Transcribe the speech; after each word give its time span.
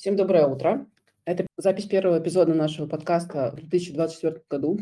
Всем 0.00 0.16
доброе 0.16 0.46
утро. 0.46 0.86
Это 1.26 1.46
запись 1.58 1.84
первого 1.84 2.18
эпизода 2.22 2.54
нашего 2.54 2.86
подкаста 2.86 3.50
в 3.52 3.56
2024 3.56 4.44
году. 4.48 4.78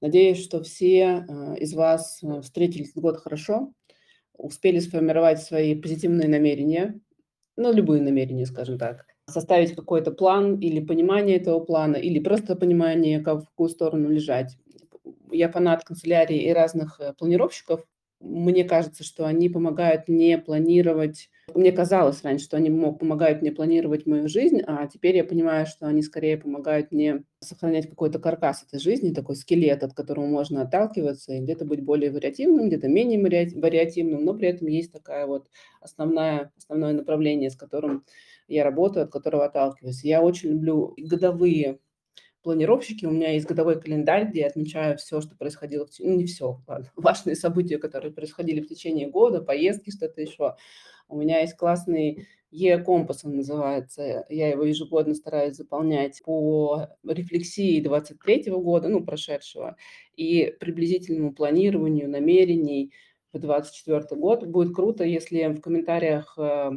Надеюсь, 0.00 0.42
что 0.42 0.62
все 0.62 1.26
э, 1.28 1.58
из 1.58 1.74
вас 1.74 2.20
э, 2.22 2.40
встретили 2.40 2.88
этот 2.88 3.02
год 3.02 3.18
хорошо, 3.18 3.74
успели 4.32 4.78
сформировать 4.78 5.42
свои 5.42 5.78
позитивные 5.78 6.26
намерения, 6.26 6.98
ну, 7.58 7.70
любые 7.70 8.00
намерения, 8.00 8.46
скажем 8.46 8.78
так, 8.78 9.04
составить 9.28 9.76
какой-то 9.76 10.10
план 10.10 10.58
или 10.58 10.80
понимание 10.80 11.36
этого 11.36 11.60
плана, 11.60 11.96
или 11.96 12.18
просто 12.18 12.56
понимание, 12.56 13.20
как, 13.20 13.42
в 13.42 13.48
какую 13.50 13.68
сторону 13.68 14.08
лежать. 14.08 14.56
Я 15.30 15.52
фанат 15.52 15.84
канцелярии 15.84 16.44
и 16.44 16.52
разных 16.54 16.98
э, 16.98 17.12
планировщиков, 17.12 17.84
мне 18.20 18.64
кажется, 18.64 19.04
что 19.04 19.26
они 19.26 19.48
помогают 19.48 20.08
мне 20.08 20.38
планировать. 20.38 21.30
Мне 21.54 21.70
казалось 21.70 22.22
раньше, 22.24 22.44
что 22.44 22.56
они 22.56 22.70
помогают 22.70 23.40
мне 23.40 23.52
планировать 23.52 24.04
мою 24.06 24.28
жизнь, 24.28 24.60
а 24.66 24.86
теперь 24.88 25.16
я 25.16 25.24
понимаю, 25.24 25.66
что 25.66 25.86
они 25.86 26.02
скорее 26.02 26.36
помогают 26.36 26.90
мне 26.90 27.24
сохранять 27.40 27.88
какой-то 27.88 28.18
каркас 28.18 28.64
этой 28.64 28.80
жизни, 28.80 29.12
такой 29.14 29.36
скелет, 29.36 29.84
от 29.84 29.94
которого 29.94 30.26
можно 30.26 30.62
отталкиваться, 30.62 31.34
и 31.34 31.40
где-то 31.40 31.64
быть 31.64 31.82
более 31.84 32.10
вариативным, 32.10 32.68
где-то 32.68 32.88
менее 32.88 33.20
вариативным, 33.20 34.24
но 34.24 34.34
при 34.34 34.48
этом 34.48 34.66
есть 34.66 34.92
такая 34.92 35.26
вот 35.26 35.48
основная, 35.80 36.52
основное 36.58 36.94
направление, 36.94 37.50
с 37.50 37.56
которым 37.56 38.04
я 38.48 38.64
работаю, 38.64 39.04
от 39.04 39.12
которого 39.12 39.44
отталкиваюсь. 39.44 40.04
Я 40.04 40.22
очень 40.22 40.50
люблю 40.50 40.94
годовые 40.98 41.78
планировщики, 42.46 43.04
у 43.04 43.10
меня 43.10 43.32
есть 43.32 43.48
годовой 43.48 43.80
календарь, 43.80 44.28
где 44.28 44.42
я 44.42 44.46
отмечаю 44.46 44.96
все, 44.98 45.20
что 45.20 45.34
происходило, 45.34 45.84
в, 45.84 45.90
ну 45.98 46.14
не 46.14 46.26
все, 46.26 46.60
ладно, 46.68 46.92
важные 46.96 47.34
события, 47.34 47.76
которые 47.76 48.12
происходили 48.12 48.60
в 48.60 48.68
течение 48.68 49.08
года, 49.08 49.42
поездки, 49.42 49.90
что-то 49.90 50.20
еще. 50.20 50.54
У 51.08 51.16
меня 51.16 51.40
есть 51.40 51.56
классный 51.56 52.28
Е-компас, 52.52 53.24
он 53.24 53.38
называется. 53.38 54.26
Я 54.28 54.48
его 54.48 54.62
ежегодно 54.62 55.16
стараюсь 55.16 55.56
заполнять 55.56 56.22
по 56.24 56.86
рефлексии 57.04 57.80
23 57.80 58.44
года, 58.52 58.86
ну, 58.86 59.04
прошедшего, 59.04 59.76
и 60.14 60.54
приблизительному 60.60 61.32
планированию 61.32 62.08
намерений 62.08 62.92
в 63.32 63.40
24 63.40 64.20
год. 64.20 64.46
Будет 64.46 64.72
круто, 64.72 65.02
если 65.02 65.48
в 65.48 65.60
комментариях 65.60 66.38
э, 66.38 66.70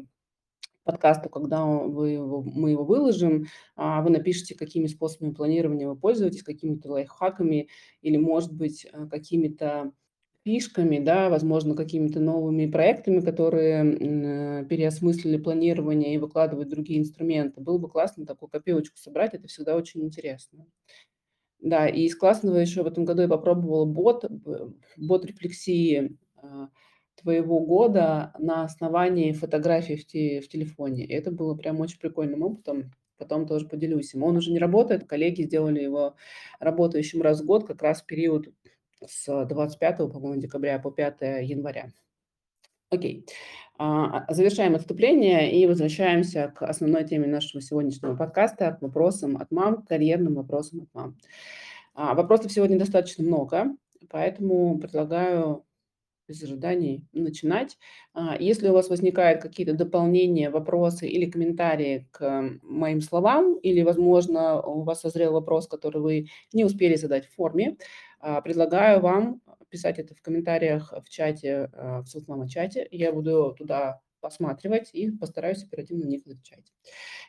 подкасту, 0.84 1.30
когда 1.30 1.66
вы 1.66 2.10
его, 2.10 2.42
мы 2.42 2.72
его 2.72 2.84
выложим, 2.84 3.46
а, 3.76 4.02
вы 4.02 4.10
напишите, 4.10 4.56
какими 4.56 4.88
способами 4.88 5.34
планирования 5.34 5.88
вы 5.88 5.96
пользуетесь, 5.96 6.44
какими-то 6.44 6.92
лайфхаками 6.92 7.70
или, 8.02 8.18
может 8.18 8.54
быть, 8.54 8.86
э, 8.92 9.08
какими-то 9.08 9.92
фишками, 10.46 11.00
да, 11.00 11.30
возможно, 11.30 11.76
какими-то 11.76 12.20
новыми 12.20 12.66
проектами, 12.66 13.20
которые 13.20 13.84
э, 13.84 14.66
переосмыслили 14.66 15.38
планирование 15.38 16.16
и 16.16 16.18
выкладывают 16.18 16.70
другие 16.70 17.00
инструменты. 17.00 17.62
Было 17.62 17.78
бы 17.78 17.90
классно 17.90 18.26
такую 18.26 18.50
копилочку 18.50 18.98
собрать, 18.98 19.34
это 19.34 19.48
всегда 19.48 19.76
очень 19.76 20.02
интересно. 20.04 20.66
Да, 21.60 21.88
и 21.88 22.04
из 22.04 22.16
классного 22.16 22.58
еще 22.58 22.84
в 22.84 22.88
этом 22.88 23.04
году 23.04 23.24
я 23.24 23.28
попробовала 23.28 23.86
бот, 23.86 24.26
бот 24.98 25.26
рефлексии 25.26 26.18
а, 26.38 26.70
твоего 27.22 27.60
года 27.60 28.34
на 28.40 28.64
основании 28.64 29.32
фотографий 29.32 29.96
в, 29.96 30.06
те, 30.06 30.42
в 30.42 30.50
телефоне. 30.50 31.06
И 31.06 31.14
это 31.14 31.32
было 31.32 31.56
прям 31.56 31.80
очень 31.80 32.00
прикольным 32.00 32.44
опытом. 32.44 32.92
Потом 33.18 33.46
тоже 33.48 33.68
поделюсь 33.68 34.14
им. 34.14 34.24
Он 34.24 34.38
уже 34.38 34.52
не 34.52 34.60
работает, 34.60 35.08
коллеги 35.08 35.44
сделали 35.44 35.82
его 35.82 36.16
работающим 36.60 37.22
раз 37.22 37.42
в 37.42 37.46
год, 37.46 37.68
как 37.68 37.82
раз 37.82 38.02
в 38.02 38.06
период 38.06 38.48
с 39.06 39.46
25, 39.46 39.98
по-моему, 39.98 40.40
декабря 40.42 40.80
по 40.80 40.92
5 40.92 41.22
января. 41.44 41.90
Окей. 42.92 43.26
А, 43.78 44.26
а, 44.28 44.34
завершаем 44.34 44.76
отступление 44.76 45.54
и 45.58 45.66
возвращаемся 45.68 46.52
к 46.56 46.64
основной 46.66 47.06
теме 47.06 47.28
нашего 47.28 47.62
сегодняшнего 47.62 48.16
подкаста, 48.16 48.74
к 48.74 48.82
вопросам 48.82 49.38
от 49.38 49.52
мам, 49.52 49.84
к 49.84 49.88
карьерным 49.88 50.36
вопросам 50.36 50.82
от 50.82 50.94
мам. 50.94 51.18
А, 51.94 52.16
вопросов 52.16 52.52
сегодня 52.52 52.80
достаточно 52.80 53.24
много, 53.24 53.76
поэтому 54.10 54.80
предлагаю 54.80 55.66
без 56.30 56.44
ожиданий 56.44 57.04
начинать. 57.12 57.78
А, 58.14 58.38
если 58.40 58.70
у 58.70 58.74
вас 58.74 58.90
возникают 58.90 59.42
какие-то 59.42 59.74
дополнения, 59.74 60.52
вопросы 60.52 61.08
или 61.08 61.30
комментарии 61.30 62.08
к 62.12 62.52
моим 62.62 63.02
словам, 63.02 63.56
или, 63.58 63.82
возможно, 63.82 64.62
у 64.62 64.84
вас 64.84 65.02
созрел 65.02 65.34
вопрос, 65.34 65.68
который 65.68 66.02
вы 66.02 66.28
не 66.54 66.64
успели 66.64 66.96
задать 66.96 67.26
в 67.26 67.34
форме, 67.34 67.78
а, 68.20 68.42
предлагаю 68.42 69.02
вам 69.02 69.42
писать 69.70 70.00
это 70.00 70.16
в 70.16 70.22
комментариях 70.22 70.94
в 71.04 71.10
чате, 71.10 71.70
а, 71.74 72.02
в 72.04 72.08
соцмама-чате. 72.08 72.88
Я 72.92 73.12
буду 73.12 73.56
туда 73.58 74.02
посматривать 74.22 74.90
и 74.94 75.10
постараюсь 75.12 75.64
оперативно 75.64 76.06
на 76.06 76.10
них 76.10 76.22
отвечать. 76.22 76.74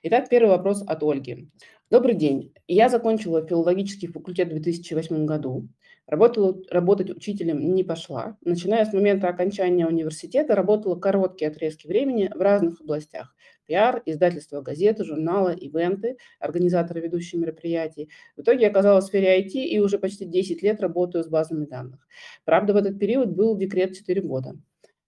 Итак, 0.03 0.29
первый 0.29 0.51
вопрос 0.51 0.83
от 0.87 1.03
Ольги. 1.03 1.49
Добрый 1.91 2.15
день. 2.15 2.53
Я 2.69 2.89
закончила 2.89 3.47
филологический 3.47 4.09
факультет 4.09 4.49
в 4.49 4.53
2008 4.53 5.25
году. 5.25 5.69
Работала, 6.11 6.61
работать 6.71 7.09
учителем 7.09 7.73
не 7.73 7.85
пошла. 7.85 8.37
Начиная 8.41 8.85
с 8.85 8.93
момента 8.93 9.29
окончания 9.29 9.87
университета, 9.87 10.57
работала 10.57 10.97
короткие 10.97 11.53
отрезки 11.53 11.87
времени 11.87 12.29
в 12.35 12.41
разных 12.41 12.81
областях. 12.81 13.33
Пиар, 13.67 14.03
издательство 14.07 14.61
газеты, 14.61 15.05
журналы, 15.05 15.55
ивенты, 15.55 16.17
организаторы 16.41 17.01
ведущие 17.01 17.41
мероприятий. 17.41 18.11
В 18.37 18.41
итоге 18.41 18.67
оказалась 18.67 19.05
в 19.05 19.07
сфере 19.07 19.41
IT 19.41 19.53
и 19.53 19.79
уже 19.79 20.01
почти 20.01 20.25
10 20.25 20.65
лет 20.65 20.81
работаю 20.81 21.23
с 21.23 21.29
базами 21.29 21.65
данных. 21.65 22.05
Правда, 22.45 22.73
в 22.73 22.77
этот 22.77 22.99
период 22.99 23.29
был 23.29 23.57
декрет 23.57 23.97
4 23.97 24.21
года. 24.23 24.57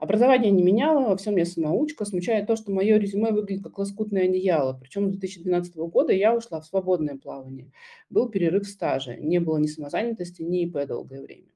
Образование 0.02 0.50
не 0.50 0.64
меняло, 0.64 1.10
во 1.10 1.16
всем 1.16 1.36
я 1.36 1.44
самоучка. 1.44 2.04
Смущает 2.04 2.48
то, 2.48 2.56
что 2.56 2.72
мое 2.72 2.98
резюме 2.98 3.30
выглядит 3.30 3.62
как 3.62 3.78
лоскутное 3.78 4.24
одеяло. 4.24 4.76
Причем 4.82 5.06
с 5.06 5.10
2012 5.12 5.76
года 5.76 6.12
я 6.12 6.34
ушла 6.34 6.60
в 6.60 6.66
свободное 6.66 7.16
плавание. 7.16 7.70
Был 8.10 8.28
перерыв 8.28 8.66
стажа. 8.66 9.14
Не 9.14 9.38
было 9.38 9.58
ни 9.58 9.68
самозанятости, 9.68 10.42
ни 10.42 10.64
ИП 10.64 10.88
долгое 10.88 11.22
время. 11.22 11.46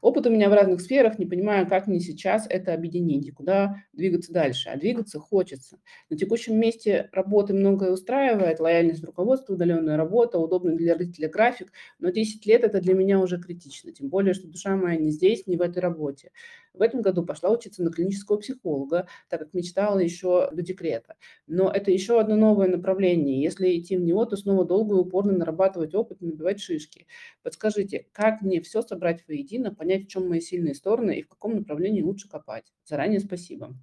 Опыт 0.00 0.26
у 0.26 0.30
меня 0.30 0.48
в 0.48 0.52
разных 0.52 0.80
сферах, 0.80 1.18
не 1.18 1.26
понимаю, 1.26 1.68
как 1.68 1.86
мне 1.86 2.00
сейчас 2.00 2.46
это 2.48 2.74
объединить 2.74 3.26
и 3.26 3.30
куда 3.30 3.76
двигаться 3.92 4.32
дальше. 4.32 4.68
А 4.70 4.76
двигаться 4.76 5.18
хочется. 5.18 5.78
На 6.10 6.16
текущем 6.16 6.58
месте 6.58 7.08
работы 7.12 7.54
многое 7.54 7.90
устраивает, 7.90 8.60
лояльность 8.60 9.04
руководства, 9.04 9.54
удаленная 9.54 9.96
работа, 9.96 10.38
удобный 10.38 10.76
для 10.76 10.94
родителя 10.94 11.28
график, 11.28 11.72
но 11.98 12.10
10 12.10 12.46
лет 12.46 12.64
это 12.64 12.80
для 12.80 12.94
меня 12.94 13.18
уже 13.18 13.38
критично, 13.40 13.92
тем 13.92 14.08
более, 14.08 14.34
что 14.34 14.48
душа 14.48 14.76
моя 14.76 14.96
не 14.96 15.10
здесь, 15.10 15.46
не 15.46 15.56
в 15.56 15.62
этой 15.62 15.80
работе. 15.80 16.30
В 16.78 16.82
этом 16.82 17.02
году 17.02 17.24
пошла 17.24 17.50
учиться 17.50 17.82
на 17.82 17.90
клинического 17.90 18.36
психолога, 18.36 19.08
так 19.28 19.40
как 19.40 19.54
мечтала 19.54 19.98
еще 19.98 20.48
до 20.52 20.62
декрета. 20.62 21.16
Но 21.46 21.70
это 21.70 21.90
еще 21.90 22.20
одно 22.20 22.36
новое 22.36 22.68
направление. 22.68 23.42
Если 23.42 23.78
идти 23.78 23.96
в 23.96 24.00
него, 24.00 24.24
то 24.26 24.36
снова 24.36 24.64
долго 24.64 24.94
и 24.94 24.98
упорно 24.98 25.32
нарабатывать 25.32 25.94
опыт, 25.94 26.20
набивать 26.20 26.60
шишки. 26.60 27.06
Подскажите, 27.42 28.06
как 28.12 28.42
мне 28.42 28.60
все 28.60 28.82
собрать 28.82 29.26
воедино, 29.26 29.57
понять, 29.70 30.04
в 30.04 30.08
чем 30.08 30.28
мои 30.28 30.40
сильные 30.40 30.74
стороны 30.74 31.18
и 31.18 31.22
в 31.22 31.28
каком 31.28 31.56
направлении 31.56 32.02
лучше 32.02 32.28
копать? 32.28 32.72
Заранее 32.84 33.20
спасибо. 33.20 33.74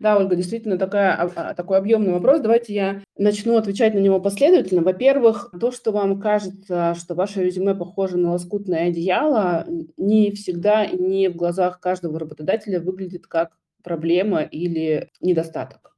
Да, 0.00 0.16
Ольга, 0.18 0.36
действительно 0.36 0.78
такая, 0.78 1.14
а, 1.14 1.54
такой 1.54 1.78
объемный 1.78 2.12
вопрос. 2.12 2.40
Давайте 2.40 2.74
я 2.74 3.02
начну 3.16 3.56
отвечать 3.56 3.94
на 3.94 3.98
него 3.98 4.20
последовательно. 4.20 4.82
Во-первых, 4.82 5.52
то, 5.58 5.70
что 5.70 5.92
вам 5.92 6.20
кажется, 6.20 6.94
что 6.94 7.14
ваше 7.14 7.44
резюме 7.44 7.74
похоже 7.74 8.16
на 8.16 8.32
лоскутное 8.32 8.88
одеяло, 8.88 9.66
не 9.96 10.30
всегда 10.32 10.84
и 10.84 10.96
не 10.98 11.28
в 11.28 11.36
глазах 11.36 11.80
каждого 11.80 12.18
работодателя 12.18 12.80
выглядит 12.80 13.26
как 13.26 13.56
проблема 13.82 14.42
или 14.42 15.10
недостаток. 15.20 15.95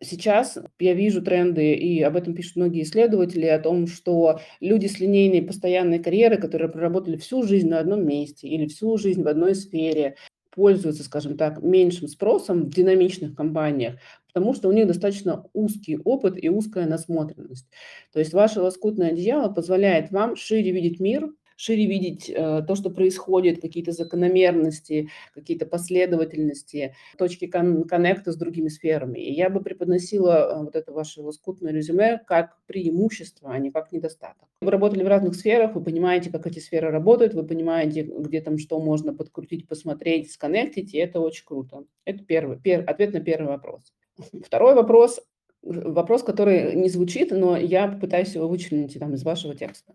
Сейчас 0.00 0.58
я 0.78 0.94
вижу 0.94 1.22
тренды, 1.22 1.72
и 1.74 2.02
об 2.02 2.16
этом 2.16 2.34
пишут 2.34 2.56
многие 2.56 2.82
исследователи, 2.82 3.46
о 3.46 3.58
том, 3.58 3.86
что 3.86 4.40
люди 4.60 4.86
с 4.86 5.00
линейной 5.00 5.42
постоянной 5.42 5.98
карьерой, 5.98 6.38
которые 6.38 6.70
проработали 6.70 7.16
всю 7.16 7.42
жизнь 7.42 7.68
на 7.68 7.78
одном 7.78 8.06
месте 8.06 8.46
или 8.46 8.66
всю 8.66 8.96
жизнь 8.98 9.22
в 9.22 9.28
одной 9.28 9.54
сфере, 9.54 10.16
пользуются, 10.50 11.04
скажем 11.04 11.36
так, 11.36 11.62
меньшим 11.62 12.08
спросом 12.08 12.64
в 12.64 12.74
динамичных 12.74 13.34
компаниях, 13.34 13.96
потому 14.26 14.54
что 14.54 14.68
у 14.68 14.72
них 14.72 14.86
достаточно 14.86 15.44
узкий 15.52 15.98
опыт 15.98 16.42
и 16.42 16.48
узкая 16.48 16.86
насмотренность. 16.86 17.68
То 18.12 18.18
есть 18.18 18.32
ваше 18.32 18.60
лоскутное 18.60 19.10
одеяло 19.10 19.52
позволяет 19.52 20.10
вам 20.10 20.34
шире 20.34 20.72
видеть 20.72 20.98
мир, 20.98 21.30
шире 21.56 21.86
видеть 21.86 22.30
э, 22.30 22.62
то, 22.66 22.74
что 22.74 22.90
происходит, 22.90 23.60
какие-то 23.60 23.92
закономерности, 23.92 25.08
какие-то 25.34 25.66
последовательности, 25.66 26.94
точки 27.18 27.46
кон- 27.46 27.84
коннекта 27.84 28.32
с 28.32 28.36
другими 28.36 28.68
сферами. 28.68 29.18
И 29.18 29.32
я 29.32 29.50
бы 29.50 29.60
преподносила 29.60 30.32
э, 30.32 30.64
вот 30.64 30.76
это 30.76 30.92
ваше 30.92 31.22
лоскутное 31.22 31.72
резюме 31.72 32.20
как 32.26 32.58
преимущество, 32.66 33.50
а 33.50 33.58
не 33.58 33.70
как 33.70 33.92
недостаток. 33.92 34.48
Вы 34.60 34.70
работали 34.70 35.02
в 35.02 35.08
разных 35.08 35.34
сферах, 35.34 35.74
вы 35.74 35.82
понимаете, 35.82 36.30
как 36.30 36.46
эти 36.46 36.58
сферы 36.58 36.90
работают, 36.90 37.34
вы 37.34 37.44
понимаете, 37.44 38.02
где 38.02 38.40
там 38.40 38.58
что 38.58 38.78
можно 38.78 39.14
подкрутить, 39.14 39.66
посмотреть, 39.66 40.30
сконнектить, 40.30 40.94
и 40.94 40.98
это 40.98 41.20
очень 41.20 41.44
круто. 41.44 41.84
Это 42.04 42.22
первый, 42.24 42.58
пер, 42.58 42.84
ответ 42.86 43.12
на 43.12 43.20
первый 43.20 43.48
вопрос. 43.48 43.94
Второй 44.44 44.74
вопрос, 44.74 45.20
вопрос, 45.62 46.22
который 46.22 46.74
не 46.74 46.88
звучит, 46.88 47.30
но 47.30 47.56
я 47.56 47.88
попытаюсь 47.88 48.34
его 48.34 48.46
вычленить 48.46 48.98
там, 48.98 49.14
из 49.14 49.24
вашего 49.24 49.54
текста 49.54 49.94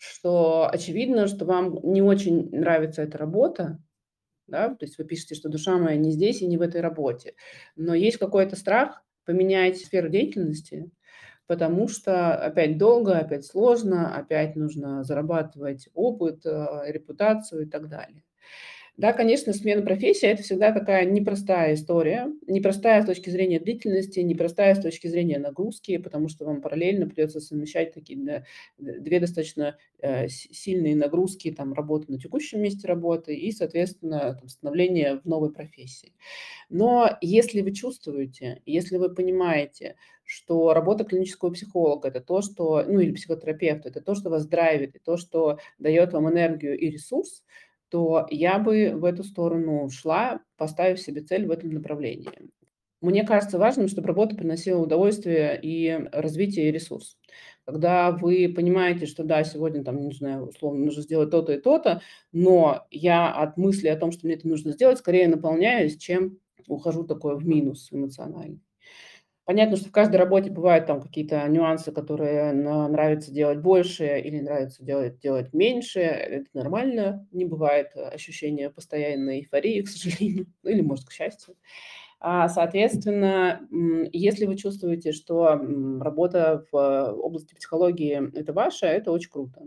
что 0.00 0.68
очевидно, 0.72 1.26
что 1.28 1.44
вам 1.44 1.78
не 1.82 2.02
очень 2.02 2.50
нравится 2.50 3.02
эта 3.02 3.18
работа, 3.18 3.78
да, 4.48 4.70
то 4.70 4.84
есть 4.86 4.98
вы 4.98 5.04
пишете, 5.04 5.34
что 5.34 5.48
душа 5.48 5.78
моя 5.78 5.96
не 5.96 6.12
здесь 6.12 6.42
и 6.42 6.46
не 6.46 6.58
в 6.58 6.62
этой 6.62 6.80
работе, 6.80 7.34
но 7.76 7.94
есть 7.94 8.18
какой-то 8.18 8.56
страх 8.56 9.02
поменять 9.26 9.78
сферу 9.78 10.08
деятельности, 10.08 10.90
потому 11.46 11.88
что 11.88 12.34
опять 12.36 12.78
долго, 12.78 13.18
опять 13.18 13.46
сложно, 13.46 14.14
опять 14.16 14.56
нужно 14.56 15.04
зарабатывать 15.04 15.88
опыт, 15.94 16.46
э, 16.46 16.84
репутацию 16.88 17.62
и 17.64 17.66
так 17.66 17.88
далее. 17.88 18.24
Да, 19.00 19.14
конечно, 19.14 19.54
смена 19.54 19.80
профессии– 19.80 20.28
это 20.28 20.42
всегда 20.42 20.72
такая 20.72 21.06
непростая 21.06 21.72
история. 21.72 22.30
Непростая 22.46 23.02
с 23.02 23.06
точки 23.06 23.30
зрения 23.30 23.58
длительности, 23.58 24.20
непростая 24.20 24.74
с 24.74 24.80
точки 24.82 25.06
зрения 25.06 25.38
нагрузки, 25.38 25.96
потому 25.96 26.28
что 26.28 26.44
вам 26.44 26.60
параллельно 26.60 27.06
придется 27.06 27.40
совмещать 27.40 27.94
такие 27.94 28.18
да, 28.22 28.44
две 28.76 29.18
достаточно 29.18 29.78
э, 30.00 30.28
сильные 30.28 30.94
нагрузки, 30.96 31.50
там, 31.50 31.72
работы 31.72 32.12
на 32.12 32.18
текущем 32.18 32.60
месте 32.60 32.86
работы 32.88 33.34
и, 33.34 33.50
соответственно, 33.52 34.36
там, 34.38 34.50
становление 34.50 35.20
в 35.20 35.24
новой 35.24 35.50
профессии. 35.50 36.12
Но 36.68 37.08
если 37.22 37.62
вы 37.62 37.72
чувствуете, 37.72 38.60
если 38.66 38.98
вы 38.98 39.14
понимаете, 39.14 39.96
что 40.24 40.74
работа 40.74 41.04
клинического 41.04 41.50
психолога– 41.50 42.08
это 42.10 42.20
то, 42.20 42.42
что, 42.42 42.84
ну 42.86 43.00
или 43.00 43.12
психотерапевта, 43.12 43.88
это 43.88 44.02
то, 44.02 44.14
что 44.14 44.28
вас 44.28 44.46
драйвит, 44.46 44.94
и 44.96 44.98
то, 44.98 45.16
что 45.16 45.58
дает 45.78 46.12
вам 46.12 46.28
энергию 46.30 46.78
и 46.78 46.90
ресурс, 46.90 47.42
то 47.90 48.26
я 48.30 48.58
бы 48.58 48.92
в 48.94 49.04
эту 49.04 49.24
сторону 49.24 49.88
шла, 49.90 50.40
поставив 50.56 51.00
себе 51.00 51.22
цель 51.22 51.46
в 51.46 51.50
этом 51.50 51.70
направлении. 51.70 52.30
Мне 53.00 53.24
кажется 53.24 53.58
важным, 53.58 53.88
чтобы 53.88 54.08
работа 54.08 54.36
приносила 54.36 54.80
удовольствие 54.82 55.58
и 55.62 56.08
развитие 56.12 56.70
ресурс. 56.70 57.16
Когда 57.64 58.10
вы 58.10 58.52
понимаете, 58.54 59.06
что 59.06 59.24
да, 59.24 59.42
сегодня 59.44 59.82
там, 59.82 60.00
не 60.00 60.12
знаю, 60.12 60.48
условно, 60.48 60.84
нужно 60.84 61.02
сделать 61.02 61.30
то-то 61.30 61.54
и 61.54 61.60
то-то, 61.60 62.02
но 62.32 62.86
я 62.90 63.32
от 63.32 63.56
мысли 63.56 63.88
о 63.88 63.96
том, 63.96 64.12
что 64.12 64.26
мне 64.26 64.36
это 64.36 64.48
нужно 64.48 64.72
сделать, 64.72 64.98
скорее 64.98 65.28
наполняюсь, 65.28 65.96
чем 65.96 66.38
ухожу 66.66 67.04
такое 67.04 67.36
в 67.36 67.46
минус 67.46 67.88
эмоциональный. 67.90 68.60
Понятно, 69.50 69.76
что 69.76 69.88
в 69.88 69.90
каждой 69.90 70.14
работе 70.14 70.48
бывают 70.48 70.86
там 70.86 71.00
какие-то 71.02 71.44
нюансы, 71.48 71.90
которые 71.90 72.52
нравится 72.52 73.32
делать 73.32 73.58
больше 73.58 74.20
или 74.20 74.38
нравится 74.38 74.84
делать, 74.84 75.18
делать 75.18 75.52
меньше. 75.52 75.98
Это 75.98 76.46
нормально. 76.54 77.26
Не 77.32 77.46
бывает 77.46 77.88
ощущения 77.96 78.70
постоянной 78.70 79.40
эйфории, 79.40 79.82
к 79.82 79.88
сожалению, 79.88 80.46
ну 80.62 80.70
или, 80.70 80.82
может, 80.82 81.06
к 81.06 81.10
счастью. 81.10 81.56
А, 82.20 82.48
соответственно, 82.48 83.66
если 84.12 84.46
вы 84.46 84.54
чувствуете, 84.56 85.10
что 85.10 85.60
работа 86.00 86.64
в 86.70 87.12
области 87.14 87.54
психологии– 87.56 88.30
это 88.38 88.52
ваша, 88.52 88.86
это 88.86 89.10
очень 89.10 89.30
круто. 89.30 89.62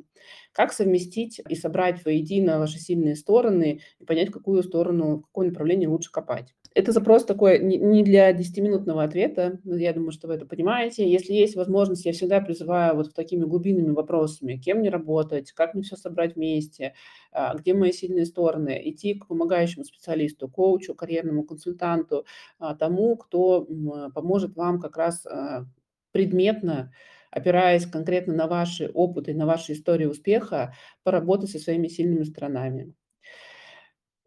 Как 0.54 0.72
совместить 0.72 1.42
и 1.50 1.56
собрать 1.56 2.06
воедино 2.06 2.58
ваши 2.58 2.80
сильные 2.80 3.18
стороны 3.18 3.82
и 4.00 4.06
понять, 4.06 4.30
в 4.30 4.34
какую 4.34 4.64
сторону, 4.64 5.18
в 5.18 5.26
какое 5.26 5.50
направление 5.50 5.90
лучше 5.90 6.10
копать? 6.10 6.56
Это 6.76 6.92
запрос 6.92 7.24
такой 7.24 7.60
не 7.60 8.04
для 8.04 8.32
10-минутного 8.34 9.04
ответа, 9.04 9.60
я 9.64 9.94
думаю, 9.94 10.12
что 10.12 10.28
вы 10.28 10.34
это 10.34 10.46
понимаете. 10.48 11.08
Если 11.08 11.34
есть 11.34 11.56
возможность, 11.56 12.06
я 12.06 12.14
всегда 12.14 12.42
призываю 12.42 12.96
вот 12.96 13.14
такими 13.14 13.46
глубинными 13.46 13.92
вопросами, 13.92 14.58
кем 14.58 14.80
мне 14.80 14.90
работать, 14.90 15.52
как 15.52 15.76
мне 15.76 15.84
все 15.84 15.96
собрать 15.96 16.36
вместе, 16.36 16.96
а, 17.32 17.56
где 17.56 17.76
мои 17.76 17.92
сильные 17.92 18.26
стороны, 18.26 18.82
идти 18.86 19.14
к 19.14 19.28
помогающему 19.28 19.86
специалисту, 19.86 20.50
коучу, 20.50 20.96
карьерному 20.96 21.44
консультанту, 21.44 22.26
а, 22.58 22.74
тому, 22.76 23.18
кто 23.18 23.68
поможет 24.16 24.56
вам 24.56 24.80
как 24.80 24.98
раз 24.98 25.26
а, 25.28 25.66
предметно 26.12 26.92
опираясь 27.30 27.88
конкретно 27.88 28.34
на 28.36 28.46
ваши 28.46 28.92
опыты, 28.94 29.34
на 29.34 29.48
ваши 29.48 29.74
истории 29.74 30.06
успеха, 30.06 30.76
поработать 31.02 31.50
со 31.50 31.58
своими 31.58 31.88
сильными 31.88 32.24
сторонами. 32.26 32.94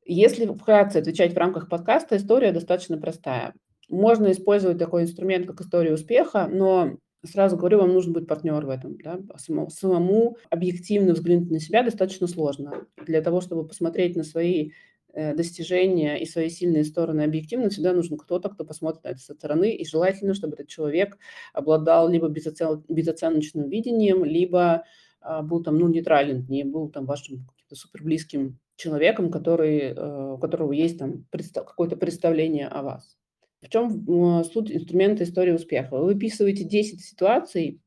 Если 0.08 0.46
вкратце 0.46 0.98
отвечать 0.98 1.34
в 1.34 1.36
рамках 1.36 1.68
подкаста, 1.68 2.16
история 2.16 2.52
достаточно 2.52 2.96
простая. 2.96 3.54
Можно 3.88 4.30
использовать 4.30 4.78
такой 4.78 5.02
инструмент, 5.02 5.48
как 5.48 5.60
история 5.60 5.92
успеха, 5.92 6.48
но 6.48 6.96
сразу 7.24 7.56
говорю, 7.56 7.78
вам 7.78 7.92
нужен 7.92 8.12
быть 8.12 8.28
партнер 8.28 8.64
в 8.64 8.68
этом. 8.68 8.96
Да? 9.02 9.18
Самому, 9.36 9.68
самому 9.68 10.36
объективно 10.48 11.12
взглянуть 11.12 11.50
на 11.50 11.58
себя 11.58 11.82
достаточно 11.82 12.28
сложно. 12.28 12.86
Для 13.04 13.20
того, 13.20 13.40
чтобы 13.40 13.66
посмотреть 13.66 14.14
на 14.14 14.22
свои 14.22 14.70
э, 15.12 15.34
достижения 15.34 16.22
и 16.22 16.24
свои 16.24 16.50
сильные 16.50 16.84
стороны 16.84 17.22
объективно, 17.22 17.68
всегда 17.68 17.92
нужен 17.92 18.16
кто-то, 18.16 18.48
кто 18.48 18.64
посмотрит 18.64 19.02
на 19.02 19.08
это 19.08 19.18
со 19.18 19.34
стороны, 19.34 19.72
и 19.72 19.84
желательно, 19.84 20.34
чтобы 20.34 20.54
этот 20.54 20.68
человек 20.68 21.18
обладал 21.52 22.08
либо 22.08 22.28
безоцен... 22.28 22.84
безоценочным 22.88 23.68
видением, 23.68 24.24
либо 24.24 24.84
а, 25.20 25.42
был 25.42 25.64
там, 25.64 25.78
ну, 25.78 25.88
нейтрален, 25.88 26.46
не 26.48 26.62
был 26.62 26.90
там 26.90 27.06
вашим 27.06 27.48
супер 27.72 28.04
близким 28.04 28.60
человеком, 28.76 29.30
который, 29.30 29.94
э, 29.94 30.32
у 30.32 30.38
которого 30.38 30.72
есть 30.72 30.98
там 30.98 31.24
какое-то 31.32 31.96
представление 31.96 32.68
о 32.68 32.82
вас. 32.82 33.16
В 33.62 33.68
чем 33.68 34.44
суть 34.44 34.70
инструмента 34.70 35.24
истории 35.24 35.52
успеха? 35.52 35.96
Вы 35.96 36.06
выписываете 36.06 36.64
10 36.64 37.02
ситуаций, 37.02 37.80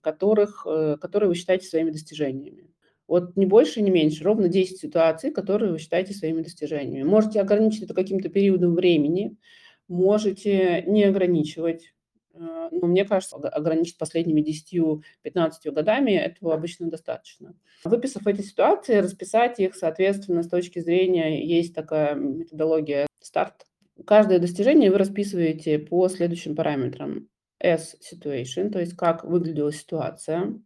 которых, 0.00 0.66
э, 0.66 0.96
которые 1.00 1.28
вы 1.28 1.34
считаете 1.34 1.66
своими 1.66 1.90
достижениями. 1.90 2.68
Вот 3.08 3.36
не 3.36 3.46
больше, 3.46 3.82
не 3.82 3.90
меньше, 3.90 4.24
ровно 4.24 4.48
10 4.48 4.78
ситуаций, 4.78 5.30
которые 5.30 5.72
вы 5.72 5.78
считаете 5.78 6.14
своими 6.14 6.42
достижениями. 6.42 7.06
Можете 7.06 7.40
ограничить 7.40 7.82
это 7.82 7.94
каким-то 7.94 8.28
периодом 8.30 8.74
времени, 8.74 9.36
можете 9.88 10.84
не 10.86 11.04
ограничивать, 11.04 11.92
но 12.34 12.86
мне 12.86 13.04
кажется, 13.04 13.36
ограничить 13.36 13.98
последними 13.98 14.42
10-15 14.42 15.70
годами 15.70 16.12
этого 16.12 16.54
обычно 16.54 16.90
достаточно. 16.90 17.54
Выписав 17.84 18.26
эти 18.26 18.42
ситуации, 18.42 18.96
расписать 18.96 19.60
их, 19.60 19.74
соответственно, 19.74 20.42
с 20.42 20.48
точки 20.48 20.78
зрения, 20.78 21.44
есть 21.44 21.74
такая 21.74 22.14
методология 22.14 23.06
старт. 23.20 23.66
Каждое 24.06 24.38
достижение 24.38 24.90
вы 24.90 24.98
расписываете 24.98 25.78
по 25.78 26.08
следующим 26.08 26.56
параметрам. 26.56 27.28
S– 27.60 27.96
situation, 28.12 28.70
то 28.70 28.80
есть 28.80 28.96
как 28.96 29.24
выглядела 29.24 29.72
ситуация. 29.72 30.60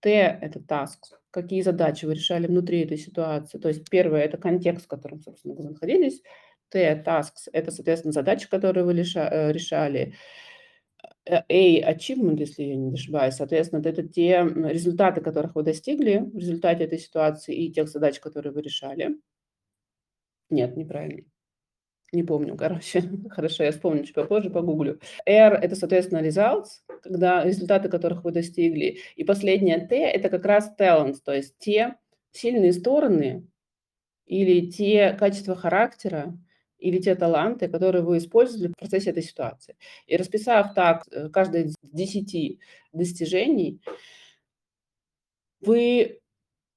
T– 0.00 0.10
это 0.42 0.58
task, 0.58 1.16
какие 1.30 1.62
задачи 1.62 2.04
вы 2.04 2.14
решали 2.14 2.46
внутри 2.46 2.82
этой 2.82 2.98
ситуации. 2.98 3.58
То 3.58 3.68
есть 3.68 3.88
первое– 3.88 4.20
это 4.22 4.36
контекст, 4.36 4.84
в 4.84 4.88
котором, 4.88 5.22
собственно, 5.22 5.54
вы 5.54 5.64
находились. 5.64 6.22
T– 6.68 7.02
tasks– 7.06 7.48
это, 7.52 7.70
соответственно, 7.70 8.12
задачи, 8.12 8.48
которые 8.48 8.84
вы 8.84 8.92
э, 8.92 9.52
решали. 9.52 10.14
Э, 11.30 11.44
A 11.48 11.92
achievement, 11.92 12.38
если 12.38 12.64
я 12.64 12.76
не 12.76 12.94
ошибаюсь, 12.94 13.34
соответственно, 13.34 13.80
это 13.86 14.02
те 14.02 14.42
результаты, 14.42 15.20
которых 15.20 15.54
вы 15.54 15.62
достигли 15.62 16.18
в 16.18 16.36
результате 16.36 16.84
этой 16.84 16.98
ситуации 16.98 17.54
и 17.54 17.72
тех 17.72 17.88
задач, 17.88 18.18
которые 18.18 18.52
вы 18.52 18.62
решали. 18.62 19.16
Нет, 20.50 20.76
неправильно. 20.76 21.22
Не 22.12 22.24
помню, 22.24 22.56
короче. 22.56 23.02
Хорошо, 23.30 23.62
я 23.62 23.70
вспомню 23.70 24.02
чуть 24.04 24.14
попозже, 24.14 24.50
погуглю. 24.50 24.98
R– 25.24 25.54
это, 25.62 25.76
соответственно, 25.76 26.26
results, 26.26 26.82
когда 27.02 27.44
результаты 27.44 27.88
которых 27.88 28.24
вы 28.24 28.32
достигли. 28.32 28.98
И 29.14 29.22
последнее 29.22 29.78
T– 29.86 29.94
это 29.96 30.28
как 30.28 30.44
раз 30.44 30.72
talents, 30.76 31.18
то 31.24 31.32
есть 31.32 31.56
те 31.58 31.94
сильные 32.32 32.72
стороны 32.72 33.46
или 34.26 34.68
те 34.68 35.12
качества 35.12 35.54
характера, 35.54 36.36
или 36.80 36.98
те 36.98 37.14
таланты, 37.14 37.68
которые 37.68 38.02
вы 38.02 38.18
использовали 38.18 38.68
в 38.68 38.76
процессе 38.78 39.10
этой 39.10 39.22
ситуации. 39.22 39.76
И 40.06 40.16
расписав 40.16 40.74
так 40.74 41.04
э, 41.10 41.28
каждое 41.28 41.64
из 41.64 41.74
10 41.82 42.58
достижений, 42.92 43.80
вы 45.60 46.20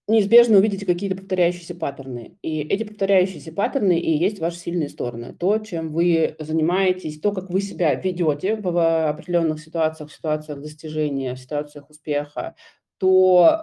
неизбежно 0.08 0.58
увидите 0.58 0.86
какие-то 0.86 1.16
повторяющиеся 1.16 1.76
паттерны. 1.76 2.38
И 2.42 2.62
эти 2.62 2.84
повторяющиеся 2.84 3.54
паттерны 3.54 3.98
и 3.98 4.12
есть 4.12 4.40
ваши 4.40 4.58
сильные 4.58 4.90
стороны. 4.90 5.34
То, 5.34 5.60
чем 5.60 5.94
вы 5.94 6.36
занимаетесь, 6.40 7.20
то, 7.20 7.32
как 7.32 7.50
вы 7.50 7.62
себя 7.62 7.96
ведете 7.96 8.56
в 8.58 9.10
определенных 9.10 9.62
ситуациях, 9.62 10.10
в 10.10 10.14
ситуациях 10.14 10.60
достижения, 10.60 11.36
в 11.36 11.40
ситуациях 11.40 11.90
успеха, 11.90 12.56
то, 12.98 13.60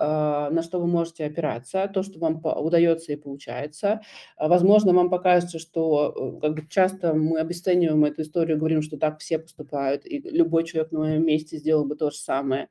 э, 0.51 0.55
на 0.55 0.63
что 0.63 0.81
вы 0.81 0.87
можете 0.87 1.25
опираться, 1.25 1.91
то, 1.93 2.03
что 2.03 2.19
вам 2.19 2.43
удается 2.45 3.13
и 3.13 3.17
получается. 3.17 4.01
А, 4.37 4.49
возможно, 4.49 4.93
вам 4.93 5.11
покажется, 5.11 5.59
что 5.59 6.37
э, 6.39 6.41
как 6.41 6.55
бы 6.55 6.67
часто 6.69 7.15
мы 7.15 7.41
обесцениваем 7.41 8.05
эту 8.05 8.23
историю, 8.23 8.59
говорим, 8.59 8.83
что 8.83 8.99
так 8.99 9.19
все 9.21 9.39
поступают, 9.39 10.05
и 10.07 10.19
любой 10.19 10.65
человек 10.65 10.93
на 10.93 11.01
моем 11.01 11.25
месте 11.27 11.57
сделал 11.59 11.85
бы 11.85 11.97
то 11.97 12.11
же 12.11 12.17
самое. 12.19 12.69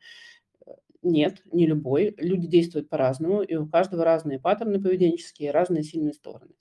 Нет, 1.01 1.42
не 1.51 1.66
любой. 1.66 2.13
Люди 2.18 2.48
действуют 2.48 2.89
по-разному, 2.89 3.42
и 3.42 3.56
у 3.56 3.68
каждого 3.68 4.04
разные 4.04 4.39
паттерны 4.39 4.82
поведенческие, 4.82 5.51
разные 5.51 5.84
сильные 5.84 6.13
стороны. 6.13 6.51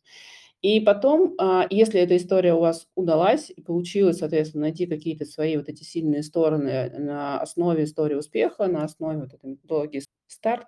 И 0.61 0.81
потом, 0.81 1.35
а, 1.39 1.67
если 1.71 2.01
эта 2.01 2.17
история 2.17 2.55
у 2.55 2.61
вас 2.61 2.89
удалась 2.97 3.51
и 3.55 3.63
получилось, 3.63 4.19
соответственно, 4.19 4.63
найти 4.63 4.87
какие-то 4.87 5.25
свои 5.25 5.57
вот 5.57 5.69
эти 5.69 5.85
сильные 5.85 6.23
стороны 6.23 6.91
на 6.99 7.41
основе 7.41 7.85
истории 7.85 8.17
успеха, 8.17 8.67
на 8.67 8.85
основе 8.85 9.21
вот 9.21 9.35
этой 9.35 9.51
методологии 9.51 10.03
старт, 10.27 10.67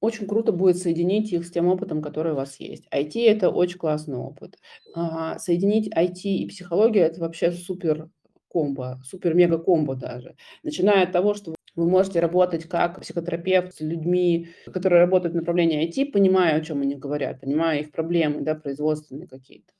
очень 0.00 0.26
круто 0.26 0.52
будет 0.52 0.76
соединить 0.76 1.32
их 1.32 1.46
с 1.46 1.50
тем 1.50 1.66
опытом, 1.66 2.02
который 2.02 2.32
у 2.32 2.36
вас 2.36 2.60
есть. 2.60 2.86
IT– 2.92 3.18
это 3.26 3.48
очень 3.48 3.78
классный 3.78 4.18
опыт. 4.18 4.58
А, 4.94 5.38
соединить 5.38 5.90
IT 5.90 6.20
и 6.24 6.46
психологию– 6.46 7.04
это 7.06 7.20
вообще 7.20 7.50
супер 7.52 8.10
комбо, 8.48 9.00
супер-мега 9.04 9.58
комбо 9.58 9.96
даже. 9.96 10.36
Начиная 10.62 11.04
от 11.04 11.12
того, 11.12 11.32
что 11.32 11.54
вы 11.76 11.88
можете 11.88 12.20
работать 12.20 12.64
как 12.64 13.00
психотерапевт 13.00 13.74
с 13.74 13.80
людьми, 13.80 14.48
которые 14.72 15.00
работают 15.00 15.34
в 15.34 15.36
направлении 15.36 15.88
IT, 15.88 16.12
понимая, 16.12 16.56
о 16.56 16.60
чем 16.60 16.82
они 16.82 16.94
говорят, 16.94 17.40
понимая 17.40 17.80
их 17.80 17.90
проблемы, 17.90 18.42
да, 18.42 18.54
производственные 18.54 19.26
какие-то. 19.28 19.72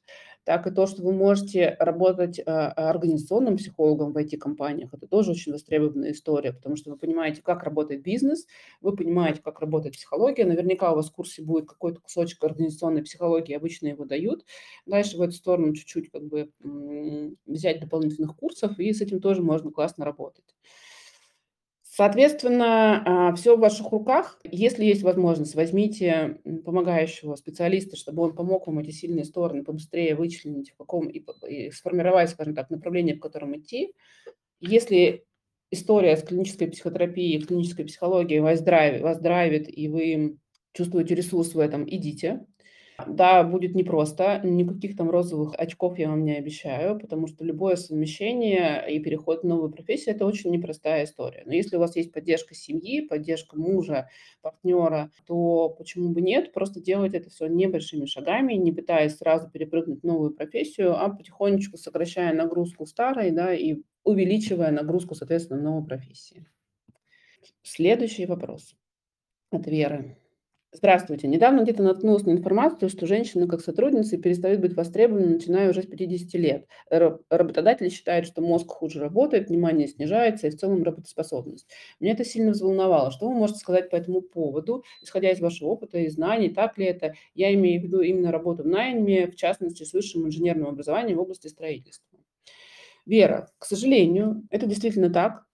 так 0.44 0.66
и 0.66 0.70
то, 0.70 0.86
что 0.86 1.02
вы 1.02 1.12
можете 1.12 1.74
работать 1.78 2.38
а, 2.44 2.68
организационным 2.90 3.56
психологом 3.56 4.12
в 4.12 4.18
IT-компаниях, 4.18 4.92
это 4.92 5.06
тоже 5.06 5.30
очень 5.30 5.52
востребованная 5.52 6.12
история, 6.12 6.52
потому 6.52 6.76
что 6.76 6.90
вы 6.90 6.98
понимаете, 6.98 7.40
как 7.42 7.62
работает 7.62 8.02
бизнес, 8.02 8.46
вы 8.82 8.94
понимаете, 8.94 9.40
как 9.42 9.60
работает 9.60 9.94
психология. 9.94 10.44
Наверняка 10.44 10.92
у 10.92 10.96
вас 10.96 11.08
в 11.08 11.14
курсе 11.14 11.42
будет 11.42 11.66
какой-то 11.66 12.00
кусочек 12.00 12.44
организационной 12.44 13.02
психологии, 13.02 13.54
обычно 13.54 13.86
его 13.86 14.04
дают. 14.04 14.44
Дальше 14.84 15.16
в 15.16 15.22
эту 15.22 15.32
сторону 15.32 15.72
чуть-чуть 15.74 16.10
как 16.10 16.24
бы 16.24 16.50
взять 17.46 17.80
дополнительных 17.80 18.36
курсов, 18.36 18.78
и 18.78 18.92
с 18.92 19.00
этим 19.00 19.20
тоже 19.20 19.42
можно 19.42 19.70
классно 19.70 20.04
работать. 20.04 20.44
Соответственно, 21.96 23.04
а, 23.06 23.34
все 23.36 23.56
в 23.56 23.60
ваших 23.60 23.92
руках. 23.92 24.40
Если 24.42 24.84
есть 24.84 25.04
возможность, 25.04 25.54
возьмите 25.54 26.40
помогающего 26.64 27.36
специалиста, 27.36 27.94
чтобы 27.94 28.24
он 28.24 28.34
помог 28.34 28.66
вам 28.66 28.80
эти 28.80 28.90
сильные 28.90 29.24
стороны 29.24 29.62
побыстрее 29.62 30.16
вычленить 30.16 30.72
в 30.72 30.76
каком 30.76 31.06
и, 31.06 31.24
и 31.48 31.70
сформировать, 31.70 32.30
скажем 32.30 32.56
так, 32.56 32.68
направление, 32.70 33.14
в 33.14 33.20
котором 33.20 33.56
идти. 33.56 33.92
Если 34.58 35.24
история 35.70 36.16
с 36.16 36.24
клинической 36.24 36.66
психотерапией, 36.66 37.40
клинической 37.40 37.84
психологией 37.84 38.40
вас 38.40 38.60
драйвит, 38.60 39.00
вас 39.00 39.20
драйвит 39.20 39.68
и 39.68 39.86
вы 39.86 40.38
чувствуете 40.72 41.14
ресурс 41.14 41.54
в 41.54 41.60
этом, 41.60 41.88
идите. 41.88 42.44
Да, 43.08 43.42
будет 43.42 43.74
непросто, 43.74 44.40
никаких 44.44 44.96
там 44.96 45.10
розовых 45.10 45.54
очков 45.58 45.98
я 45.98 46.08
вам 46.08 46.24
не 46.24 46.36
обещаю, 46.36 46.98
потому 46.98 47.26
что 47.26 47.44
любое 47.44 47.74
совмещение 47.74 48.84
и 48.88 49.00
переход 49.00 49.42
в 49.42 49.46
новую 49.46 49.70
профессию– 49.70 50.14
это 50.14 50.24
очень 50.24 50.50
непростая 50.52 51.04
история. 51.04 51.42
Но 51.44 51.54
если 51.54 51.76
у 51.76 51.80
вас 51.80 51.96
есть 51.96 52.12
поддержка 52.12 52.54
семьи, 52.54 53.00
поддержка 53.00 53.58
мужа, 53.58 54.08
партнера, 54.42 55.10
то 55.26 55.70
почему 55.70 56.10
бы 56.10 56.20
нет? 56.20 56.52
Просто 56.52 56.80
делать 56.80 57.14
это 57.14 57.30
все 57.30 57.46
небольшими 57.46 58.06
шагами, 58.06 58.54
не 58.54 58.70
пытаясь 58.70 59.16
сразу 59.16 59.50
перепрыгнуть 59.50 60.02
в 60.02 60.06
новую 60.06 60.30
профессию, 60.30 60.96
а 60.96 61.08
потихонечку 61.08 61.76
сокращая 61.76 62.32
нагрузку 62.32 62.86
старой, 62.86 63.32
да, 63.32 63.52
и 63.52 63.82
увеличивая 64.04 64.70
нагрузку, 64.70 65.16
соответственно, 65.16 65.60
новой 65.60 65.84
профессии. 65.84 66.46
Следующий 67.62 68.26
вопрос 68.26 68.76
от 69.50 69.66
Веры. 69.66 70.16
Здравствуйте. 70.76 71.28
Недавно 71.28 71.62
где-то 71.62 71.84
наткнулась 71.84 72.24
на 72.24 72.32
информацию, 72.32 72.88
что 72.88 73.06
женщины 73.06 73.46
как 73.46 73.60
сотрудницы 73.60 74.18
перестают 74.18 74.60
быть 74.60 74.74
востребованы, 74.74 75.26
начиная 75.28 75.70
уже 75.70 75.84
с 75.84 75.86
50 75.86 76.34
лет. 76.34 76.66
Работодатели 76.90 77.88
считают, 77.88 78.26
что 78.26 78.42
мозг 78.42 78.66
хуже 78.66 78.98
работает, 78.98 79.48
внимание 79.48 79.86
снижается 79.86 80.48
и 80.48 80.50
в 80.50 80.58
целом 80.58 80.82
работоспособность. 80.82 81.68
Меня 82.00 82.10
это 82.10 82.24
сильно 82.24 82.50
взволновало. 82.50 83.12
Что 83.12 83.28
вы 83.28 83.34
можете 83.34 83.60
сказать 83.60 83.88
по 83.88 83.94
этому 83.94 84.20
поводу, 84.20 84.82
исходя 85.00 85.30
из 85.30 85.38
вашего 85.38 85.68
опыта 85.68 85.98
и 85.98 86.08
знаний, 86.08 86.48
так 86.48 86.76
ли 86.76 86.86
это? 86.86 87.14
Я 87.34 87.54
имею 87.54 87.80
в 87.80 87.84
виду 87.84 88.00
именно 88.00 88.32
работу 88.32 88.64
в 88.64 88.66
найме, 88.66 89.28
в 89.28 89.36
частности, 89.36 89.84
с 89.84 89.92
высшим 89.92 90.26
инженерным 90.26 90.66
образованием 90.66 91.18
в 91.18 91.20
области 91.20 91.46
строительства. 91.46 92.18
Вера, 93.06 93.48
к 93.58 93.64
сожалению, 93.64 94.42
это 94.50 94.66
действительно 94.66 95.08
так, 95.08 95.44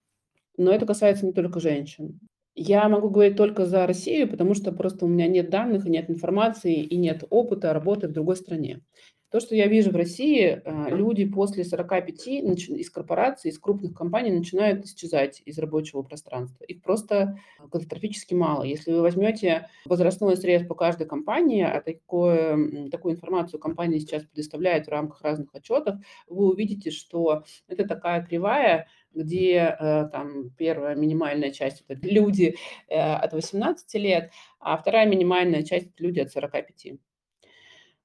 но 0.56 0.72
это 0.72 0.86
касается 0.86 1.26
не 1.26 1.34
только 1.34 1.60
женщин. 1.60 2.20
Я 2.62 2.88
могу 2.88 3.08
говорить 3.10 3.36
только 3.36 3.64
за 3.66 3.86
Россию, 3.88 4.28
потому 4.28 4.54
что 4.54 4.70
просто 4.70 5.04
у 5.04 5.08
меня 5.08 5.26
нет 5.26 5.50
данных, 5.50 5.84
нет 5.86 6.08
информации, 6.10 6.76
и 6.82 6.96
нет 6.96 7.24
опыта 7.30 7.72
работы 7.72 8.06
в 8.06 8.12
другой 8.12 8.36
стране. 8.36 8.82
То, 9.30 9.38
что 9.38 9.54
я 9.54 9.68
вижу 9.68 9.92
в 9.92 9.96
России, 9.96 10.60
а, 10.64 10.88
люди 10.90 11.24
после 11.24 11.64
45 11.64 12.26
из 12.26 12.90
корпораций, 12.90 13.50
из 13.52 13.60
крупных 13.60 13.94
компаний 13.94 14.32
начинают 14.32 14.84
исчезать 14.84 15.40
из 15.44 15.56
рабочего 15.58 16.02
пространства. 16.02 16.64
Их 16.64 16.82
просто 16.82 17.38
катастрофически 17.70 18.34
мало. 18.34 18.64
Если 18.64 18.92
вы 18.92 19.02
возьмете 19.02 19.68
возрастной 19.84 20.36
срез 20.36 20.66
по 20.66 20.74
каждой 20.74 21.06
компании, 21.06 21.62
а 21.62 21.80
такое, 21.80 22.90
такую 22.90 23.14
информацию 23.14 23.60
компания 23.60 24.00
сейчас 24.00 24.24
предоставляет 24.24 24.86
в 24.86 24.90
рамках 24.90 25.22
разных 25.22 25.54
отчетов, 25.54 25.96
вы 26.28 26.50
увидите, 26.50 26.90
что 26.90 27.44
это 27.68 27.86
такая 27.86 28.24
кривая, 28.26 28.88
где 29.14 29.76
э, 29.78 30.08
там 30.10 30.50
первая 30.50 30.96
минимальная 30.96 31.52
часть 31.52 31.84
это 31.86 32.06
люди 32.06 32.56
э, 32.88 32.96
от 32.96 33.32
18 33.32 33.94
лет, 33.94 34.32
а 34.58 34.76
вторая 34.76 35.06
минимальная 35.06 35.62
часть 35.62 35.86
это 35.86 36.02
люди 36.02 36.18
от 36.18 36.32
45. 36.32 36.98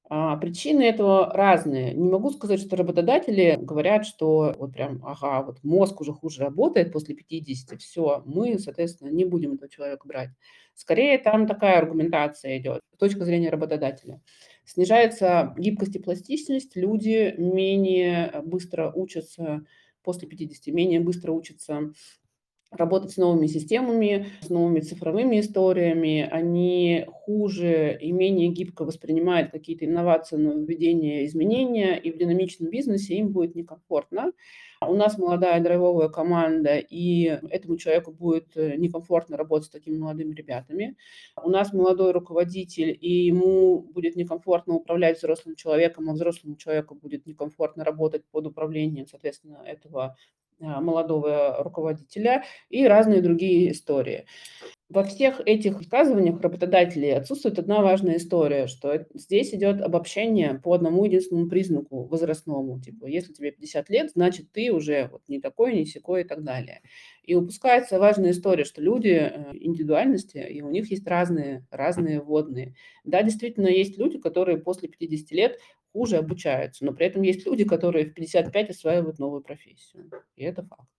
А, 0.07 0.37
причины 0.37 0.83
этого 0.83 1.33
разные. 1.33 1.93
Не 1.93 2.09
могу 2.09 2.29
сказать, 2.29 2.59
что 2.59 2.75
работодатели 2.75 3.57
говорят, 3.59 4.05
что 4.05 4.53
вот 4.57 4.73
прям, 4.73 5.03
ага, 5.03 5.41
вот 5.41 5.63
мозг 5.63 5.99
уже 6.01 6.13
хуже 6.13 6.41
работает 6.43 6.91
после 6.91 7.15
50, 7.15 7.81
все, 7.81 8.21
мы, 8.25 8.59
соответственно, 8.59 9.09
не 9.09 9.25
будем 9.25 9.53
этого 9.53 9.69
человека 9.69 10.07
брать. 10.07 10.29
Скорее, 10.75 11.17
там 11.17 11.47
такая 11.47 11.79
аргументация 11.79 12.59
идет 12.59 12.81
с 12.93 12.97
точки 12.97 13.23
зрения 13.23 13.49
работодателя. 13.49 14.21
Снижается 14.63 15.55
гибкость 15.57 15.95
и 15.95 15.99
пластичность, 15.99 16.75
люди 16.75 17.33
менее 17.37 18.41
быстро 18.43 18.91
учатся 18.91 19.65
после 20.03 20.27
50 20.27 20.67
менее 20.67 20.99
быстро 20.99 21.31
учатся 21.31 21.91
работать 22.77 23.11
с 23.11 23.17
новыми 23.17 23.47
системами, 23.47 24.27
с 24.41 24.49
новыми 24.49 24.79
цифровыми 24.79 25.39
историями, 25.39 26.27
они 26.29 27.05
хуже 27.07 27.97
и 27.99 28.11
менее 28.11 28.49
гибко 28.49 28.85
воспринимают 28.85 29.51
какие-то 29.51 29.85
инновации, 29.85 30.37
нововведения, 30.37 31.25
изменения, 31.25 31.97
и 31.97 32.11
в 32.11 32.17
динамичном 32.17 32.69
бизнесе 32.69 33.15
им 33.15 33.29
будет 33.29 33.55
некомфортно. 33.55 34.31
У 34.81 34.93
нас 34.93 35.17
молодая 35.17 35.61
драйвовая 35.63 36.09
команда, 36.09 36.77
и 36.77 37.39
этому 37.49 37.77
человеку 37.77 38.11
будет 38.11 38.55
э, 38.55 38.75
некомфортно 38.75 39.37
работать 39.37 39.67
с 39.67 39.71
такими 39.71 39.97
молодыми 39.97 40.35
ребятами. 40.35 40.97
У 41.41 41.49
нас 41.49 41.73
молодой 41.73 42.11
руководитель, 42.11 42.95
и 42.99 43.25
ему 43.25 43.79
будет 43.79 44.15
некомфортно 44.15 44.75
управлять 44.75 45.17
взрослым 45.17 45.55
человеком, 45.55 46.09
а 46.09 46.13
взрослому 46.13 46.55
человеку 46.55 46.95
будет 46.95 47.25
некомфортно 47.25 47.83
работать 47.83 48.25
под 48.31 48.47
управлением, 48.47 49.07
соответственно, 49.07 49.63
этого 49.65 50.15
молодого 50.59 51.63
руководителя 51.63 52.43
и 52.69 52.85
разные 52.87 53.21
другие 53.21 53.71
истории. 53.71 54.25
Во 54.87 55.03
всех 55.03 55.41
этих 55.43 55.79
высказываниях 55.79 56.39
работодателей 56.41 57.15
отсутствует 57.15 57.57
одна 57.57 57.81
важная 57.81 58.17
история, 58.17 58.67
что 58.67 59.07
здесь 59.15 59.51
идет 59.51 59.81
обобщение 59.81 60.61
по 60.63 60.73
одному 60.73 61.05
единственному 61.05 61.49
признаку 61.49 62.03
возрастному. 62.03 62.79
Типа, 62.79 63.07
если 63.07 63.33
тебе 63.33 63.51
50 63.51 63.89
лет, 63.89 64.11
значит, 64.11 64.51
ты 64.51 64.71
уже 64.71 65.09
вот 65.11 65.23
не 65.27 65.41
такой, 65.41 65.73
не 65.73 65.85
секой 65.85 66.21
и 66.21 66.23
так 66.23 66.43
далее. 66.43 66.81
И 67.23 67.33
упускается 67.33 67.97
важная 67.97 68.29
история, 68.29 68.63
что 68.63 68.79
люди 68.79 69.09
э, 69.09 69.53
индивидуальности, 69.53 70.37
и 70.37 70.61
у 70.61 70.69
них 70.69 70.91
есть 70.91 71.07
разные, 71.07 71.65
разные 71.71 72.21
водные. 72.21 72.75
Да, 73.03 73.23
действительно, 73.23 73.67
есть 73.67 73.97
люди, 73.97 74.19
которые 74.19 74.59
после 74.59 74.87
50 74.87 75.31
лет 75.31 75.59
хуже 75.95 76.17
обучаются, 76.17 76.83
но 76.83 76.91
при 76.91 77.05
этом 77.05 77.21
есть 77.21 77.45
люди, 77.45 77.63
которые 77.63 78.05
в 78.05 78.13
55 78.13 78.69
осваивают 78.71 79.17
новую 79.17 79.41
профессию. 79.41 80.11
И 80.35 80.43
это 80.43 80.61
факт. 80.61 80.89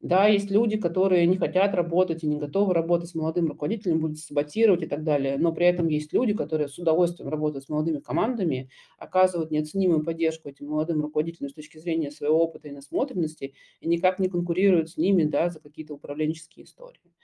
Да, 0.00 0.26
есть 0.26 0.50
люди, 0.50 0.76
которые 0.76 1.26
не 1.26 1.36
хотят 1.38 1.74
работать 1.76 2.24
и 2.24 2.26
не 2.26 2.36
готовы 2.36 2.74
работать 2.74 3.08
с 3.08 3.14
молодым 3.14 3.46
руководителем, 3.46 4.00
будут 4.00 4.18
саботировать 4.18 4.82
и 4.82 4.86
так 4.86 5.04
далее. 5.04 5.38
Но 5.38 5.52
при 5.52 5.66
этом 5.66 5.86
есть 5.86 6.12
люди, 6.12 6.34
которые 6.34 6.66
с 6.66 6.76
удовольствием 6.76 7.30
работают 7.30 7.64
с 7.64 7.68
молодыми 7.68 8.00
командами, 8.00 8.68
оказывают 8.98 9.52
неоценимую 9.52 10.02
поддержку 10.02 10.48
этим 10.48 10.66
молодым 10.66 11.02
руководителям 11.02 11.48
с 11.48 11.54
точки 11.54 11.78
зрения 11.78 12.10
своего 12.10 12.42
опыта 12.42 12.66
и 12.66 12.72
насмотренности, 12.72 13.54
и 13.80 13.86
никак 13.86 14.18
не 14.18 14.28
конкурируют 14.28 14.90
с 14.90 14.96
ними 14.96 15.22
да, 15.22 15.50
за 15.50 15.60
какие-то 15.60 15.94
управленческие 15.94 16.64
истории. 16.64 17.14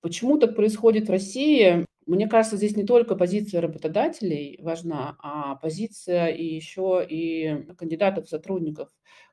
Почему 0.00 0.38
так 0.38 0.56
происходит 0.56 1.08
в 1.08 1.10
России? 1.10 1.84
Мне 2.06 2.28
кажется, 2.28 2.56
здесь 2.56 2.76
не 2.76 2.84
только 2.84 3.16
позиция 3.16 3.60
работодателей 3.60 4.58
важна, 4.60 5.16
а 5.22 5.56
позиция 5.56 6.28
и 6.28 6.44
еще 6.44 7.04
и 7.08 7.64
кандидатов, 7.76 8.28
сотрудников 8.28 8.88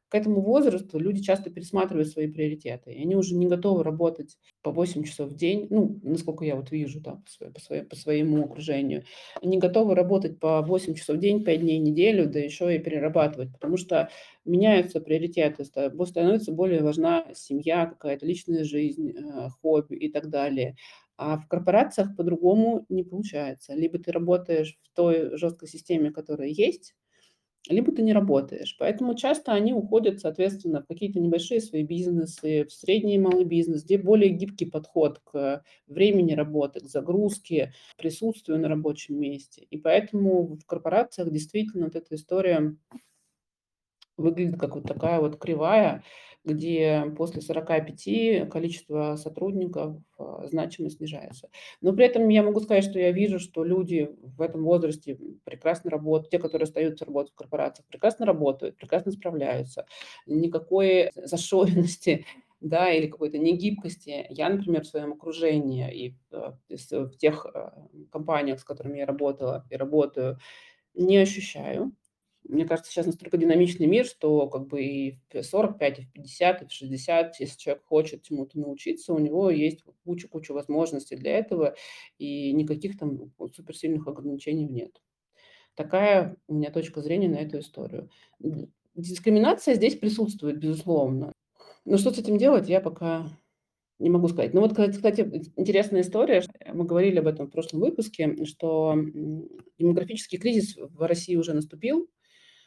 к 0.09 0.15
этому 0.15 0.41
возрасту 0.41 0.97
люди 0.97 1.21
часто 1.21 1.51
пересматривают 1.51 2.09
свои 2.09 2.27
приоритеты, 2.27 2.91
и 2.91 3.01
они 3.03 3.15
уже 3.15 3.35
не 3.35 3.45
готовы 3.45 3.83
работать 3.83 4.37
по 4.63 4.71
8 4.71 5.03
часов 5.03 5.29
в 5.29 5.35
день, 5.35 5.67
ну, 5.69 5.99
насколько 6.01 6.43
я 6.43 6.55
вот 6.55 6.71
вижу 6.71 6.99
да, 6.99 7.21
по, 7.23 7.29
своей, 7.29 7.51
по, 7.53 7.59
своей, 7.61 7.83
по 7.83 7.95
своему 7.95 8.43
окружению, 8.45 9.03
они 9.41 9.59
готовы 9.59 9.93
работать 9.93 10.39
по 10.39 10.61
8 10.63 10.95
часов 10.95 11.17
в 11.17 11.19
день, 11.19 11.43
5 11.43 11.61
дней 11.61 11.79
в 11.79 11.83
неделю, 11.83 12.27
да 12.27 12.39
еще 12.39 12.75
и 12.75 12.79
перерабатывать, 12.79 13.51
потому 13.53 13.77
что 13.77 14.09
меняются 14.45 14.99
приоритеты, 14.99 15.63
становится 15.63 16.51
более 16.51 16.81
важна 16.81 17.25
семья, 17.35 17.85
какая-то 17.85 18.25
личная 18.25 18.63
жизнь, 18.63 19.11
э, 19.11 19.49
хобби 19.61 19.95
и 19.95 20.11
так 20.11 20.29
далее. 20.29 20.75
А 21.21 21.37
в 21.37 21.49
корпорациях 21.49 22.15
по-другому 22.15 22.85
не 22.87 23.03
получается. 23.03 23.73
Либо 23.73 23.99
ты 23.99 24.13
работаешь 24.13 24.77
в 24.81 24.95
той 24.95 25.35
жесткой 25.37 25.67
системе, 25.67 26.11
которая 26.11 26.47
есть, 26.47 26.95
либо 27.67 27.91
ты 27.91 28.03
не 28.03 28.13
работаешь. 28.13 28.77
Поэтому 28.79 29.15
часто 29.15 29.51
они 29.51 29.73
уходят, 29.73 30.21
соответственно, 30.21 30.81
в 30.81 30.87
какие-то 30.87 31.19
небольшие 31.19 31.59
свои 31.59 31.83
бизнесы, 31.83 32.63
в 32.63 32.71
средний 32.71 33.15
и 33.15 33.19
малый 33.19 33.43
бизнес, 33.43 33.83
где 33.83 33.97
более 33.97 34.29
гибкий 34.29 34.65
подход 34.65 35.19
к 35.25 35.61
времени 35.87 36.31
работы, 36.35 36.79
к 36.79 36.87
загрузке, 36.87 37.73
присутствию 37.97 38.57
на 38.57 38.69
рабочем 38.69 39.19
месте. 39.19 39.67
И 39.69 39.77
поэтому 39.77 40.55
в 40.55 40.65
корпорациях 40.65 41.29
действительно 41.31 41.87
вот 41.87 41.97
эта 41.97 42.15
история 42.15 42.77
выглядит 44.17 44.59
как 44.59 44.75
вот 44.75 44.83
такая 44.85 45.19
вот 45.19 45.37
кривая, 45.37 46.03
где 46.45 47.05
после 47.17 47.41
45 47.41 48.49
количество 48.49 49.15
сотрудников 49.17 49.97
а, 50.17 50.47
значимо 50.47 50.89
снижается. 50.89 51.49
Но 51.81 51.93
при 51.93 52.05
этом 52.05 52.27
я 52.29 52.43
могу 52.43 52.59
сказать, 52.61 52.83
что 52.83 52.99
я 52.99 53.11
вижу, 53.11 53.39
что 53.39 53.63
люди 53.63 54.09
в 54.21 54.41
этом 54.41 54.63
возрасте 54.63 55.17
прекрасно 55.43 55.91
работают, 55.91 56.31
те, 56.31 56.39
которые 56.39 56.63
остаются 56.65 57.05
работать 57.05 57.33
в 57.33 57.35
корпорациях, 57.35 57.87
прекрасно 57.87 58.25
работают, 58.25 58.77
прекрасно 58.77 59.11
справляются. 59.11 59.85
Никакой 60.25 61.11
зашоренности 61.15 62.25
да, 62.61 62.91
или 62.91 63.07
какой-то 63.07 63.37
негибкости. 63.37 64.25
Я, 64.29 64.49
например, 64.49 64.83
в 64.83 64.87
своем 64.87 65.13
окружении 65.13 66.07
и 66.07 66.15
э, 66.31 66.51
в 66.69 67.17
тех 67.17 67.45
э, 67.53 67.69
компаниях, 68.11 68.59
с 68.59 68.63
которыми 68.63 68.97
я 68.97 69.05
работала 69.05 69.65
и 69.69 69.75
работаю, 69.75 70.39
не 70.93 71.17
ощущаю. 71.17 71.93
Мне 72.49 72.65
кажется, 72.65 72.91
сейчас 72.91 73.05
настолько 73.05 73.37
динамичный 73.37 73.85
мир, 73.85 74.05
что 74.05 74.47
как 74.47 74.67
бы 74.67 74.83
и 74.83 75.19
в 75.31 75.43
45, 75.43 75.99
и 75.99 76.01
в 76.01 76.11
50, 76.11 76.61
и 76.63 76.65
в 76.65 76.71
60, 76.71 77.39
если 77.39 77.57
человек 77.59 77.83
хочет 77.85 78.23
чему-то 78.23 78.59
научиться, 78.59 79.13
у 79.13 79.19
него 79.19 79.51
есть 79.51 79.83
куча-куча 80.03 80.51
возможностей 80.51 81.15
для 81.15 81.37
этого, 81.37 81.75
и 82.17 82.51
никаких 82.53 82.97
там 82.97 83.31
суперсильных 83.53 84.07
ограничений 84.07 84.65
нет. 84.65 84.99
Такая 85.75 86.37
у 86.47 86.55
меня 86.55 86.71
точка 86.71 87.01
зрения 87.01 87.29
на 87.29 87.35
эту 87.35 87.59
историю. 87.59 88.09
Дискриминация 88.95 89.75
здесь 89.75 89.95
присутствует, 89.95 90.57
безусловно. 90.57 91.31
Но 91.85 91.97
что 91.97 92.11
с 92.11 92.17
этим 92.17 92.39
делать, 92.39 92.67
я 92.67 92.81
пока 92.81 93.27
не 93.99 94.09
могу 94.09 94.27
сказать. 94.27 94.55
Ну 94.55 94.61
вот, 94.61 94.71
кстати, 94.71 95.21
интересная 95.55 96.01
история. 96.01 96.43
Мы 96.73 96.85
говорили 96.85 97.19
об 97.19 97.27
этом 97.27 97.45
в 97.45 97.51
прошлом 97.51 97.81
выпуске, 97.81 98.43
что 98.45 98.95
демографический 99.77 100.39
кризис 100.39 100.75
в 100.77 101.05
России 101.07 101.35
уже 101.35 101.53
наступил. 101.53 102.09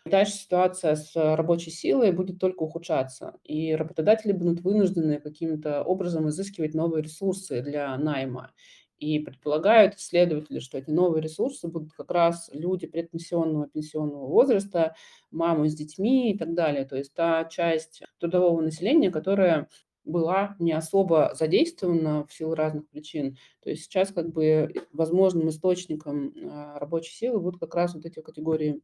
Дальше 0.04 0.32
ситуация 0.32 0.96
с 0.96 1.14
рабочей 1.14 1.70
силой 1.70 2.10
будет 2.10 2.40
только 2.40 2.64
ухудшаться, 2.64 3.34
и 3.44 3.74
работодатели 3.74 4.32
будут 4.32 4.60
вынуждены 4.60 5.20
каким-то 5.20 5.84
образом 5.84 6.28
изыскивать 6.28 6.74
новые 6.74 7.02
ресурсы 7.02 7.62
для 7.62 7.96
найма. 7.96 8.52
И 8.98 9.18
предполагают 9.20 9.94
исследователи, 9.94 10.58
что 10.58 10.78
эти 10.78 10.90
новые 10.90 11.22
ресурсы 11.22 11.68
будут 11.68 11.92
как 11.92 12.10
раз 12.10 12.50
люди 12.52 12.86
предпенсионного, 12.86 13.68
пенсионного 13.68 14.26
возраста, 14.26 14.94
мамы 15.30 15.68
с 15.68 15.74
детьми 15.74 16.32
и 16.32 16.38
так 16.38 16.54
далее. 16.54 16.84
То 16.84 16.96
есть 16.96 17.12
та 17.14 17.44
часть 17.44 18.02
трудового 18.18 18.60
населения, 18.60 19.10
которая 19.10 19.68
была 20.04 20.56
не 20.58 20.72
особо 20.72 21.32
задействована 21.34 22.26
в 22.26 22.32
силу 22.32 22.54
разных 22.54 22.88
причин. 22.88 23.36
То 23.62 23.70
есть 23.70 23.84
сейчас 23.84 24.12
как 24.12 24.32
бы 24.32 24.72
возможным 24.92 25.48
источником 25.48 26.32
а, 26.44 26.78
рабочей 26.78 27.14
силы 27.14 27.40
будут 27.40 27.60
как 27.60 27.74
раз 27.74 27.94
вот 27.94 28.04
эти 28.04 28.20
категории 28.20 28.82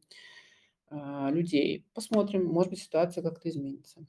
людей. 0.91 1.85
Посмотрим, 1.93 2.45
может 2.45 2.71
быть, 2.71 2.81
ситуация 2.81 3.23
как-то 3.23 3.49
изменится. 3.49 4.05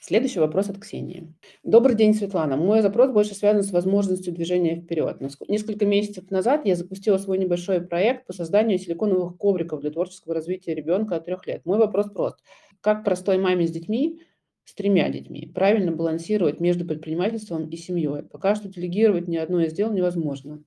Следующий 0.00 0.38
вопрос 0.38 0.68
от 0.68 0.78
Ксении. 0.78 1.32
Добрый 1.62 1.96
день, 1.96 2.12
Светлана. 2.12 2.58
Мой 2.58 2.82
запрос 2.82 3.10
больше 3.10 3.34
связан 3.34 3.62
с 3.62 3.72
возможностью 3.72 4.34
движения 4.34 4.76
вперед. 4.76 5.18
Несколько 5.48 5.86
месяцев 5.86 6.30
назад 6.30 6.66
я 6.66 6.76
запустила 6.76 7.16
свой 7.16 7.38
небольшой 7.38 7.80
проект 7.80 8.26
по 8.26 8.34
созданию 8.34 8.78
силиконовых 8.78 9.38
ковриков 9.38 9.80
для 9.80 9.90
творческого 9.90 10.34
развития 10.34 10.74
ребенка 10.74 11.16
от 11.16 11.24
трех 11.24 11.46
лет. 11.46 11.64
Мой 11.64 11.78
вопрос 11.78 12.10
прост. 12.10 12.40
Как 12.82 13.02
простой 13.02 13.38
маме 13.38 13.66
с 13.66 13.70
детьми, 13.70 14.20
с 14.64 14.74
тремя 14.74 15.08
детьми, 15.08 15.50
правильно 15.54 15.90
балансировать 15.90 16.60
между 16.60 16.84
предпринимательством 16.84 17.70
и 17.70 17.76
семьей? 17.78 18.24
Пока 18.24 18.54
что 18.56 18.68
делегировать 18.68 19.26
ни 19.26 19.38
одно 19.38 19.62
из 19.62 19.72
дел 19.72 19.90
невозможно. 19.90 20.62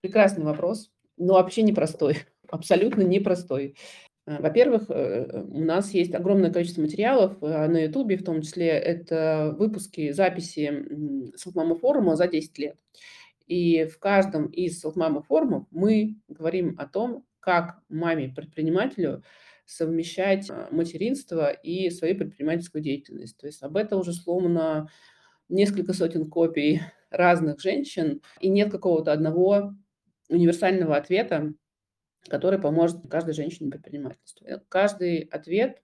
Прекрасный 0.00 0.44
вопрос, 0.44 0.90
но 1.16 1.34
вообще 1.34 1.62
непростой. 1.62 2.16
Абсолютно 2.50 3.02
непростой. 3.02 3.76
Во-первых, 4.26 4.84
э, 4.88 5.42
у 5.48 5.60
нас 5.60 5.92
есть 5.92 6.14
огромное 6.14 6.50
количество 6.50 6.80
материалов 6.80 7.36
э, 7.42 7.66
на 7.66 7.84
Ютубе, 7.84 8.16
в 8.16 8.24
том 8.24 8.40
числе 8.40 8.68
это 8.68 9.54
выпуски, 9.58 10.12
записи 10.12 10.86
Селфмама 11.36 11.74
форума 11.74 12.16
за 12.16 12.26
10 12.26 12.58
лет. 12.58 12.76
И 13.46 13.84
в 13.84 13.98
каждом 13.98 14.46
из 14.46 14.80
Селфмама 14.80 15.22
форумов 15.22 15.66
мы 15.70 16.16
говорим 16.28 16.74
о 16.78 16.86
том, 16.86 17.26
как 17.40 17.80
маме-предпринимателю 17.90 19.22
совмещать 19.66 20.50
материнство 20.70 21.50
и 21.50 21.90
свою 21.90 22.16
предпринимательскую 22.16 22.82
деятельность. 22.82 23.36
То 23.36 23.46
есть 23.46 23.62
об 23.62 23.76
этом 23.76 24.00
уже 24.00 24.14
сломано 24.14 24.88
несколько 25.50 25.92
сотен 25.92 26.30
копий 26.30 26.80
разных 27.10 27.60
женщин, 27.60 28.22
и 28.40 28.48
нет 28.48 28.70
какого-то 28.70 29.12
одного 29.12 29.74
универсального 30.30 30.96
ответа, 30.96 31.52
который 32.28 32.58
поможет 32.58 33.08
каждой 33.10 33.34
женщине 33.34 33.70
предпринимательству. 33.70 34.46
Каждый 34.68 35.20
ответ 35.30 35.82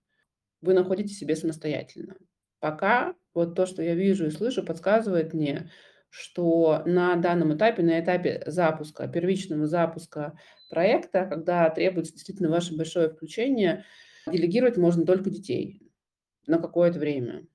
вы 0.60 0.74
находите 0.74 1.14
себе 1.14 1.36
самостоятельно. 1.36 2.16
Пока 2.60 3.14
вот 3.34 3.54
то, 3.54 3.66
что 3.66 3.82
я 3.82 3.94
вижу 3.94 4.26
и 4.26 4.30
слышу, 4.30 4.64
подсказывает 4.64 5.32
мне, 5.32 5.70
что 6.10 6.82
на 6.86 7.16
данном 7.16 7.56
этапе, 7.56 7.82
на 7.82 8.00
этапе 8.00 8.42
запуска, 8.46 9.08
первичного 9.08 9.66
запуска 9.66 10.36
проекта, 10.68 11.26
когда 11.26 11.70
требуется 11.70 12.12
действительно 12.12 12.50
ваше 12.50 12.76
большое 12.76 13.08
включение, 13.08 13.84
делегировать 14.26 14.76
можно 14.76 15.06
только 15.06 15.30
детей 15.30 15.80
на 16.46 16.58
какое-то 16.58 16.98
время 16.98 17.46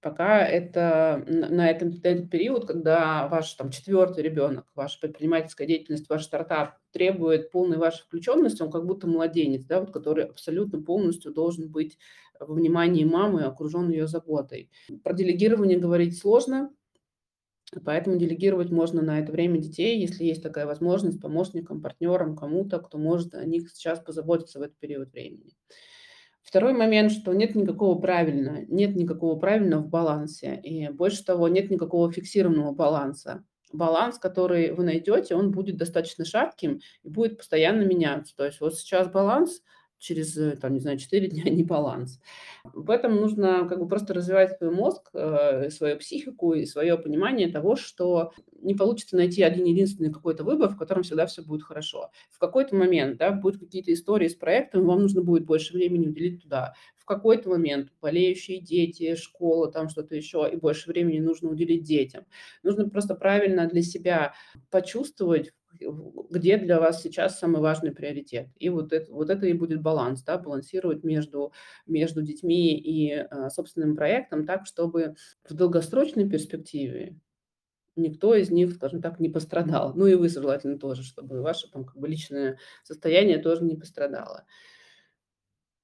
пока 0.00 0.46
это 0.46 1.24
на 1.26 1.70
этом, 1.70 1.90
на 1.90 2.08
этот 2.08 2.30
период, 2.30 2.66
когда 2.66 3.28
ваш 3.28 3.52
там 3.54 3.70
четвертый 3.70 4.22
ребенок, 4.22 4.66
ваша 4.74 4.98
предпринимательская 5.00 5.66
деятельность, 5.66 6.08
ваш 6.08 6.24
стартап 6.24 6.78
требует 6.92 7.50
полной 7.50 7.78
вашей 7.78 8.02
включенности, 8.02 8.62
он 8.62 8.70
как 8.70 8.86
будто 8.86 9.06
младенец, 9.06 9.64
да, 9.64 9.80
вот, 9.80 9.90
который 9.92 10.24
абсолютно 10.24 10.82
полностью 10.82 11.32
должен 11.32 11.70
быть 11.70 11.98
во 12.38 12.54
внимании 12.54 13.04
мамы, 13.04 13.42
окружен 13.42 13.90
ее 13.90 14.06
заботой. 14.06 14.70
Про 15.04 15.12
делегирование 15.12 15.78
говорить 15.78 16.18
сложно, 16.18 16.70
Поэтому 17.84 18.16
делегировать 18.16 18.70
можно 18.70 19.00
на 19.00 19.20
это 19.20 19.30
время 19.30 19.58
детей, 19.58 20.00
если 20.00 20.24
есть 20.24 20.42
такая 20.42 20.66
возможность, 20.66 21.20
помощникам, 21.20 21.80
партнерам, 21.80 22.36
кому-то, 22.36 22.80
кто 22.80 22.98
может 22.98 23.34
о 23.34 23.44
них 23.44 23.70
сейчас 23.70 24.00
позаботиться 24.00 24.58
в 24.58 24.62
этот 24.62 24.76
период 24.78 25.12
времени. 25.12 25.52
Второй 26.42 26.72
момент, 26.72 27.12
что 27.12 27.32
нет 27.32 27.54
никакого 27.54 28.00
правильного, 28.00 28.64
нет 28.68 28.96
никакого 28.96 29.38
правильного 29.38 29.82
в 29.82 29.88
балансе. 29.88 30.60
И 30.62 30.88
больше 30.88 31.24
того, 31.24 31.48
нет 31.48 31.70
никакого 31.70 32.10
фиксированного 32.10 32.72
баланса. 32.72 33.44
Баланс, 33.72 34.18
который 34.18 34.72
вы 34.72 34.84
найдете, 34.84 35.36
он 35.36 35.52
будет 35.52 35.76
достаточно 35.76 36.24
шатким 36.24 36.80
и 37.02 37.08
будет 37.08 37.38
постоянно 37.38 37.82
меняться. 37.82 38.34
То 38.36 38.46
есть 38.46 38.60
вот 38.60 38.74
сейчас 38.74 39.08
баланс– 39.08 39.62
через, 40.00 40.36
э, 40.36 40.56
там, 40.56 40.72
не 40.74 40.80
знаю, 40.80 40.98
4 40.98 41.28
дня 41.28 41.44
не 41.50 41.62
баланс. 41.62 42.20
В 42.64 42.90
этом 42.90 43.16
нужно 43.16 43.66
как 43.68 43.78
бы 43.78 43.86
просто 43.86 44.14
развивать 44.14 44.56
свой 44.56 44.70
мозг, 44.70 45.10
э, 45.12 45.70
свою 45.70 45.96
психику 45.98 46.54
и 46.54 46.66
свое 46.66 46.98
понимание 46.98 47.48
того, 47.48 47.76
что 47.76 48.32
не 48.60 48.74
получится 48.74 49.16
найти 49.16 49.42
один 49.42 49.64
единственный 49.64 50.12
какой-то 50.12 50.42
выбор, 50.42 50.70
в 50.70 50.76
котором 50.76 51.02
всегда 51.02 51.26
все 51.26 51.42
будет 51.42 51.62
хорошо. 51.62 52.10
В 52.30 52.38
какой-то 52.38 52.74
момент, 52.74 53.18
да, 53.18 53.30
будут 53.30 53.60
какие-то 53.60 53.92
истории 53.92 54.28
с 54.28 54.34
проектом, 54.34 54.86
вам 54.86 55.02
нужно 55.02 55.22
будет 55.22 55.44
больше 55.44 55.72
времени 55.74 56.08
уделить 56.08 56.42
туда. 56.42 56.74
В 56.96 57.04
какой-то 57.04 57.48
момент 57.50 57.92
болеющие 58.00 58.60
дети, 58.60 59.14
школа, 59.14 59.70
там 59.70 59.88
что-то 59.88 60.14
еще, 60.14 60.48
и 60.52 60.56
больше 60.56 60.88
времени 60.90 61.18
нужно 61.18 61.50
уделить 61.50 61.82
детям. 61.82 62.24
Нужно 62.62 62.88
просто 62.88 63.14
правильно 63.14 63.66
для 63.68 63.82
себя 63.82 64.34
почувствовать, 64.70 65.52
где 66.30 66.58
для 66.58 66.80
вас 66.80 67.02
сейчас 67.02 67.38
самый 67.38 67.60
важный 67.60 67.92
приоритет. 67.92 68.48
И 68.58 68.68
вот 68.68 68.92
это, 68.92 69.12
вот 69.12 69.30
это 69.30 69.46
и 69.46 69.52
будет 69.52 69.82
баланс, 69.82 70.22
да, 70.22 70.38
балансировать 70.38 71.04
между, 71.04 71.52
между 71.86 72.22
детьми 72.22 72.78
и 72.78 73.12
э, 73.12 73.50
собственным 73.50 73.96
проектом 73.96 74.46
так, 74.46 74.66
чтобы 74.66 75.16
в 75.48 75.54
долгосрочной 75.54 76.28
перспективе 76.28 77.16
никто 77.96 78.34
из 78.34 78.50
них, 78.50 78.72
скажем 78.72 79.02
так, 79.02 79.20
не 79.20 79.28
пострадал. 79.28 79.94
Ну 79.94 80.06
и 80.06 80.14
вы 80.14 80.28
желательно 80.28 80.78
тоже, 80.78 81.02
чтобы 81.02 81.42
ваше 81.42 81.70
там 81.70 81.84
как 81.84 81.96
бы 81.96 82.08
личное 82.08 82.58
состояние 82.84 83.38
тоже 83.38 83.64
не 83.64 83.76
пострадало. 83.76 84.44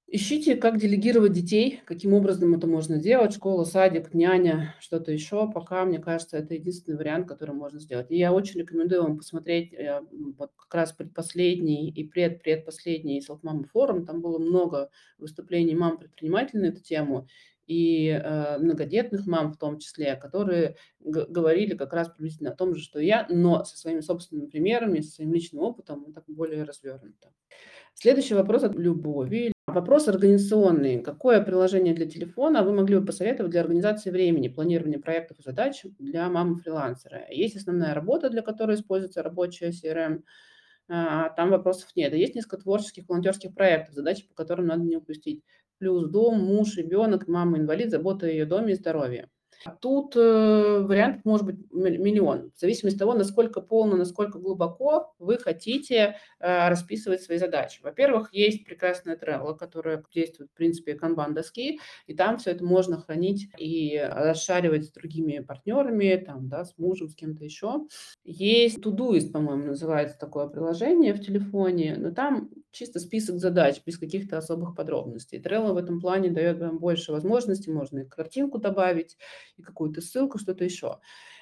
Ищите, 0.09 0.55
как 0.55 0.79
делегировать 0.79 1.33
детей, 1.33 1.81
каким 1.85 2.14
образом 2.14 2.55
это 2.55 2.69
можно 2.69 2.97
делать, 2.97 3.35
школа, 3.35 3.64
садик, 3.64 4.14
няня, 4.14 4.73
что-то 4.79 5.11
еще. 5.11 5.51
Пока, 5.53 5.85
мне 5.85 5.99
кажется, 5.99 6.38
это 6.38 6.55
единственный 6.55 6.97
вариант, 6.97 7.27
который 7.27 7.57
можно 7.57 7.81
сделать. 7.81 8.09
И 8.11 8.16
я 8.16 8.33
очень 8.33 8.61
рекомендую 8.61 9.03
вам 9.03 9.16
посмотреть 9.16 9.73
э, 9.73 10.03
вот 10.38 10.53
как 10.57 10.73
раз 10.73 10.92
предпоследний 10.92 11.90
и 11.90 12.05
пред-предпоследний 12.05 13.19
Self-Mama 13.19 13.64
форум. 13.64 14.07
Там 14.07 14.21
было 14.21 14.38
много 14.38 14.90
выступлений 15.19 15.75
мам-предпринимателей 15.75 16.62
на 16.62 16.66
эту 16.66 16.83
тему 16.83 17.27
и 17.66 18.07
э, 18.09 18.59
многодетных 18.59 19.27
мам 19.27 19.53
в 19.53 19.59
том 19.59 19.81
числе, 19.81 20.14
которые 20.14 20.77
говорили 21.01 21.75
как 21.75 21.92
раз 21.92 22.11
приблизительно 22.11 22.53
о 22.53 22.57
том 22.57 22.77
же, 22.77 22.81
что 22.81 23.01
я, 23.01 23.27
но 23.29 23.64
со 23.64 23.77
своими 23.77 24.01
собственными 24.01 24.47
примерами, 24.47 25.01
со 25.01 25.16
своим 25.16 25.33
личным 25.33 25.62
опытом, 25.62 26.12
так 26.12 26.23
более 26.29 26.62
развернуто. 26.62 27.33
Следующий 27.95 28.35
вопрос 28.35 28.62
от 28.62 28.77
Любови. 28.77 29.53
Вопрос 29.77 30.09
организационный. 30.09 31.03
Какое 31.03 31.43
приложение 31.43 31.93
для 31.93 32.07
телефона 32.07 32.62
вы 32.62 32.73
могли 32.73 32.99
бы 32.99 33.05
посоветовать 33.05 33.53
для 33.53 33.61
организации 33.61 34.09
времени, 34.09 34.49
планирования 34.49 34.99
проектов 34.99 35.39
и 35.39 35.43
задач 35.43 35.83
для 35.99 36.31
мамы-фрилансера? 36.31 37.27
Есть 37.29 37.57
основная 37.57 37.93
работа, 37.93 38.31
для 38.31 38.41
которой 38.41 38.77
используется 38.77 39.23
рабочая 39.23 39.73
CRM, 39.73 40.23
а, 40.89 41.29
там 41.29 41.51
вопросов 41.51 41.91
нет. 41.95 42.15
есть 42.15 42.35
несколько 42.35 42.57
творческих 42.57 43.07
волонтерских 43.07 43.55
проектов, 43.55 43.95
задачи 43.95 44.27
по 44.27 44.33
которым 44.33 44.67
надо 44.67 44.83
не 44.83 44.97
упустить. 44.97 45.45
плюс 45.77 46.09
дом, 46.09 46.43
муж, 46.43 46.79
ребенок, 46.79 47.29
мама-инвалид, 47.29 47.91
забота 47.91 48.25
о 48.25 48.31
ее 48.31 48.47
доме 48.47 48.73
и 48.73 48.77
здоровье. 48.77 49.29
Тут 49.81 50.14
э, 50.16 50.81
вариантов 50.81 51.25
может 51.25 51.47
быть 51.47 51.57
миллион, 51.73 52.51
в 52.55 52.61
зависимости 52.61 52.97
от 52.97 53.01
того, 53.01 53.14
насколько 53.14 53.61
полно, 53.61 53.97
насколько 53.97 54.38
глубоко 54.38 55.14
вы 55.19 55.38
хотите 55.38 56.16
э, 56.38 56.69
расписывать 56.69 57.23
свои 57.23 57.38
задачи. 57.38 57.81
Во-первых, 57.83 58.33
есть 58.33 58.64
прекрасная 58.64 59.16
Trello, 59.16 59.57
которая 59.57 60.03
действует 60.14 60.51
в 60.51 60.55
принципе 60.55 60.95
канбан 60.95 61.35
доски, 61.35 61.81
и 62.07 62.14
там 62.14 62.38
все 62.38 62.53
это 62.53 62.64
можно 62.64 63.01
хранить 63.01 63.49
и 63.59 63.99
расшаривать 64.11 64.87
с 64.87 64.92
другими 64.92 65.40
партнерами, 65.40 66.16
там, 66.16 66.49
да, 66.49 66.64
с 66.64 66.77
мужем, 66.79 67.09
с 67.09 67.14
кем-то 67.14 67.45
еще. 67.45 67.87
Есть 68.25 68.79
Todoist, 68.79 69.33
по-моему, 69.33 69.66
называется 69.66 70.19
такое 70.19 70.47
приложение 70.47 71.14
в 71.14 71.21
телефоне, 71.21 71.97
но 71.99 72.11
там 72.11 72.51
чисто 72.77 73.01
список 73.01 73.39
задач 73.39 73.81
без 73.85 73.99
каких-то 73.99 74.37
особых 74.37 74.77
подробностей. 74.77 75.41
Trello 75.41 75.73
в 75.73 75.79
этом 75.79 76.01
плане 76.01 76.31
дает 76.31 76.59
вам 76.61 76.79
больше 76.79 77.11
возможностей, 77.12 77.71
можно 77.71 78.01
и 78.01 78.05
картинку 78.05 78.59
добавить, 78.59 79.17
и 79.57 79.62
какую-то 79.62 80.01
ссылку, 80.03 80.39
что-то 80.39 80.65
еще. 80.65 80.99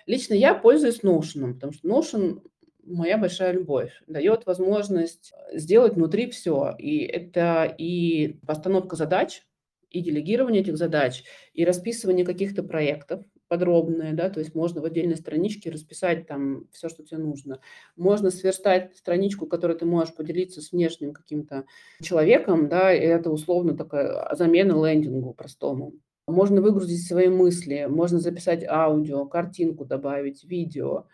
Лично 0.06 0.34
я 0.34 0.54
пользуюсь 0.54 1.00
Notion, 1.02 1.54
потому 1.54 1.72
что 1.72 1.88
Notion 1.88 2.40
моя 2.84 3.18
большая 3.18 3.52
любовь. 3.52 3.90
Дает 4.06 4.46
возможность 4.46 5.32
сделать 5.52 5.94
внутри 5.94 6.30
все. 6.30 6.74
И 6.78 6.98
это 6.98 7.74
и 7.78 8.38
постановка 8.46 8.94
задач, 8.94 9.42
и 9.90 10.00
делегирование 10.00 10.62
этих 10.62 10.76
задач, 10.76 11.24
и 11.52 11.64
расписывание 11.64 12.24
каких-то 12.24 12.62
проектов 12.62 13.24
подробное, 13.48 14.12
да, 14.14 14.30
то 14.30 14.40
есть 14.40 14.54
можно 14.54 14.80
в 14.80 14.84
отдельной 14.84 15.16
страничке 15.16 15.70
расписать 15.70 16.26
там 16.26 16.66
все, 16.72 16.88
что 16.88 17.04
тебе 17.04 17.18
нужно. 17.18 17.60
Можно 17.96 18.30
сверстать 18.30 18.96
страничку, 18.96 19.46
которую 19.46 19.78
ты 19.78 19.86
можешь 19.86 20.14
поделиться 20.14 20.60
с 20.60 20.72
внешним 20.72 21.12
каким-то 21.12 21.64
человеком, 22.02 22.68
да, 22.68 22.92
и 22.92 23.00
это 23.00 23.30
условно 23.30 23.76
такая 23.76 24.34
замена 24.34 24.72
лендингу 24.72 25.34
простому. 25.34 25.94
Можно 26.26 26.62
выгрузить 26.62 27.06
свои 27.06 27.28
мысли, 27.28 27.86
можно 27.88 28.18
записать 28.18 28.64
аудио, 28.64 29.26
картинку 29.26 29.84
добавить, 29.84 30.42
видео. 30.44 31.06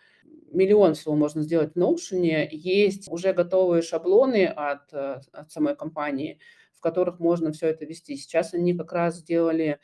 Миллион 0.52 0.94
всего 0.94 1.16
можно 1.16 1.42
сделать 1.42 1.74
в 1.74 1.78
Notion. 1.78 2.48
Есть 2.50 3.10
уже 3.10 3.32
готовые 3.32 3.82
шаблоны 3.82 4.46
от, 4.46 4.92
э, 4.92 5.20
от 5.32 5.50
самой 5.50 5.74
компании, 5.74 6.38
в 6.72 6.80
которых 6.80 7.18
можно 7.18 7.50
все 7.52 7.68
это 7.68 7.84
вести. 7.84 8.16
Сейчас 8.16 8.54
они 8.54 8.74
как 8.74 8.92
раз 8.92 9.16
сделали 9.18 9.80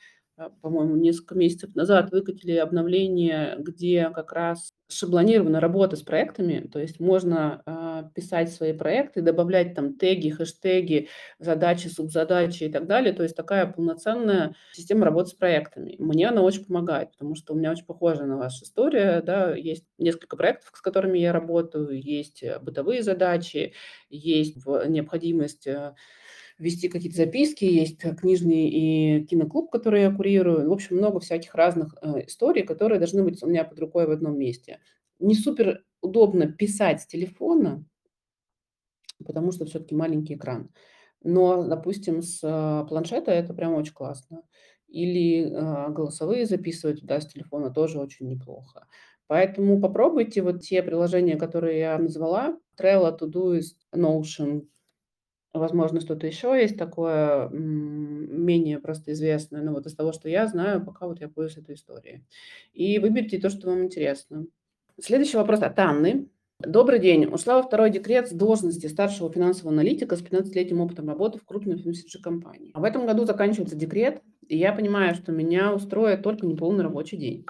по-моему, 0.61 0.96
несколько 0.96 1.35
месяцев 1.35 1.75
назад 1.75 2.11
выкатили 2.11 2.57
обновление, 2.57 3.57
где 3.59 4.11
как 4.11 4.33
раз 4.33 4.75
шаблонирована 4.88 5.61
работа 5.61 5.96
с 5.96 6.03
проектами, 6.03 6.68
то 6.72 6.79
есть 6.79 7.01
можно 7.01 7.62
э, 7.66 8.05
писать 8.14 8.53
свои 8.53 8.72
проекты, 8.72 9.20
добавлять 9.20 9.75
там 9.75 9.94
теги, 9.94 10.31
хэштеги, 10.31 11.09
задачи, 11.38 11.88
субзадачи 11.88 12.64
и 12.64 12.68
так 12.70 12.87
далее. 12.87 13.12
То 13.12 13.22
есть 13.22 13.35
такая 13.35 13.66
полноценная 13.66 14.55
система 14.72 15.05
работы 15.05 15.31
с 15.31 15.35
проектами. 15.35 15.96
Мне 15.99 16.29
она 16.29 16.42
очень 16.42 16.64
помогает, 16.66 17.12
потому 17.12 17.35
что 17.35 17.53
у 17.53 17.57
меня 17.57 17.72
очень 17.72 17.87
похожа 17.87 18.25
на 18.27 18.37
вашу 18.37 18.64
историю. 18.64 19.22
Да? 19.25 19.55
Есть 19.57 19.87
несколько 19.99 20.37
проектов, 20.37 20.70
с 20.72 20.81
которыми 20.81 21.18
я 21.18 21.33
работаю, 21.33 22.01
есть 22.01 22.42
э, 22.42 22.59
бытовые 22.61 23.03
задачи, 23.03 23.72
есть 24.09 24.64
необходимость 24.66 25.66
э, 25.66 25.94
вести 26.59 26.88
какие-то 26.88 27.16
записки, 27.16 27.64
есть 27.64 27.99
книжный 27.99 28.69
и 28.69 29.25
киноклуб, 29.27 29.71
который 29.71 30.03
я 30.03 30.11
курирую. 30.11 30.69
В 30.69 30.73
общем, 30.73 30.97
много 30.97 31.21
всяких 31.21 31.55
разных 31.55 31.95
э, 32.01 32.27
историй, 32.27 32.62
которые 32.62 32.99
должны 32.99 33.23
быть 33.23 33.42
у 33.42 33.47
меня 33.47 33.64
под 33.64 33.79
рукой 33.79 34.07
в 34.07 34.11
одном 34.11 34.38
месте. 34.38 34.81
Не 35.19 35.35
супер 35.35 35.85
удобно 36.01 36.51
писать 36.51 37.03
с 37.03 37.07
телефона, 37.07 37.85
потому 39.25 39.53
что 39.53 39.66
все-таки 39.66 39.95
маленький 39.95 40.35
экран. 40.35 40.71
Но, 41.23 41.66
допустим, 41.66 42.23
с 42.23 42.40
э, 42.42 42.87
планшета 42.88 43.33
это 43.33 43.53
прям 43.53 43.75
очень 43.75 43.95
классно. 43.95 44.42
Или 44.88 45.45
э, 45.45 45.90
голосовые 45.90 46.47
записывать 46.47 47.01
туда 47.01 47.21
с 47.21 47.27
телефона 47.27 47.71
тоже 47.71 47.99
очень 47.99 48.29
неплохо. 48.29 48.87
Поэтому 49.27 49.81
попробуйте 49.81 50.42
вот 50.42 50.61
те 50.61 50.83
приложения, 50.83 51.37
которые 51.37 51.81
я 51.81 51.99
назвала, 51.99 52.59
Trello, 52.81 53.19
Todoist, 53.19 53.75
Notion, 53.95 54.66
Возможно, 55.59 56.01
что-то 56.01 56.27
еще 56.27 56.49
есть 56.61 56.77
такое, 56.77 57.49
менее 57.51 58.79
просто 58.79 59.12
известное, 59.12 59.62
но 59.62 59.73
вот 59.73 59.87
из 59.87 59.95
того, 59.95 60.12
что 60.12 60.29
я 60.29 60.47
знаю, 60.47 60.85
пока 60.85 61.07
вот 61.07 61.21
я 61.21 61.29
пользуюсь 61.29 61.64
этой 61.64 61.75
историей. 61.75 62.25
И 62.73 62.99
выберите 62.99 63.38
то, 63.38 63.51
что 63.51 63.69
вам 63.69 63.85
интересно. 63.85 64.47
Следующий 65.01 65.37
вопрос 65.37 65.62
от 65.62 65.79
Анны. 65.79 66.29
Добрый 66.61 66.99
день. 66.99 67.27
Ушла 67.27 67.57
во 67.57 67.62
второй 67.62 67.90
декрет 67.90 68.29
с 68.29 68.33
должности 68.33 68.87
старшего 68.87 69.31
финансового 69.31 69.73
аналитика 69.73 70.16
с 70.16 70.23
15-летним 70.23 70.81
опытом 70.81 71.09
работы 71.09 71.38
в 71.38 71.45
крупной 71.45 71.77
FMCG-компании. 71.77 72.71
А 72.73 72.81
в 72.81 72.85
этом 72.85 73.07
году 73.07 73.27
заканчивается 73.27 73.77
декрет, 73.77 74.23
и 74.49 74.57
я 74.57 74.73
понимаю, 74.73 75.14
что 75.14 75.33
меня 75.33 75.75
устроит 75.75 76.23
только 76.23 76.47
неполный 76.47 76.83
рабочий 76.83 77.19
день. 77.19 77.45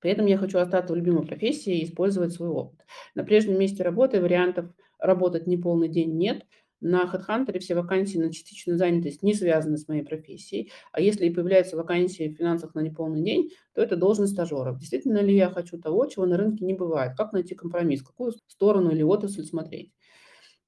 При 0.00 0.10
этом 0.10 0.26
я 0.26 0.36
хочу 0.36 0.58
остаться 0.58 0.92
в 0.92 0.96
любимой 0.96 1.26
профессии 1.26 1.78
и 1.78 1.84
использовать 1.84 2.32
свой 2.32 2.50
опыт. 2.50 2.84
На 3.14 3.24
прежнем 3.24 3.58
месте 3.58 3.82
работы 3.82 4.20
вариантов 4.20 4.66
работать 4.98 5.46
неполный 5.46 5.88
день 5.88 6.16
нет, 6.16 6.44
на 6.80 7.04
HeadHunter 7.04 7.58
все 7.58 7.74
вакансии 7.74 8.18
на 8.18 8.32
частичную 8.32 8.78
занятость 8.78 9.22
не 9.22 9.34
связаны 9.34 9.78
с 9.78 9.88
моей 9.88 10.02
профессией, 10.02 10.70
а 10.92 11.00
если 11.00 11.26
и 11.26 11.30
появляются 11.30 11.76
вакансии 11.76 12.28
в 12.28 12.36
финансах 12.36 12.74
на 12.74 12.80
неполный 12.80 13.22
день, 13.22 13.50
то 13.74 13.82
это 13.82 13.96
должность 13.96 14.32
стажеров. 14.32 14.78
Действительно 14.78 15.18
ли 15.18 15.34
я 15.34 15.50
хочу 15.50 15.78
того, 15.78 16.06
чего 16.06 16.26
на 16.26 16.36
рынке 16.36 16.64
не 16.64 16.74
бывает? 16.74 17.16
Как 17.16 17.32
найти 17.32 17.54
компромисс? 17.54 18.02
Какую 18.02 18.32
сторону 18.46 18.90
или 18.90 19.02
отрасль 19.02 19.44
смотреть? 19.44 19.92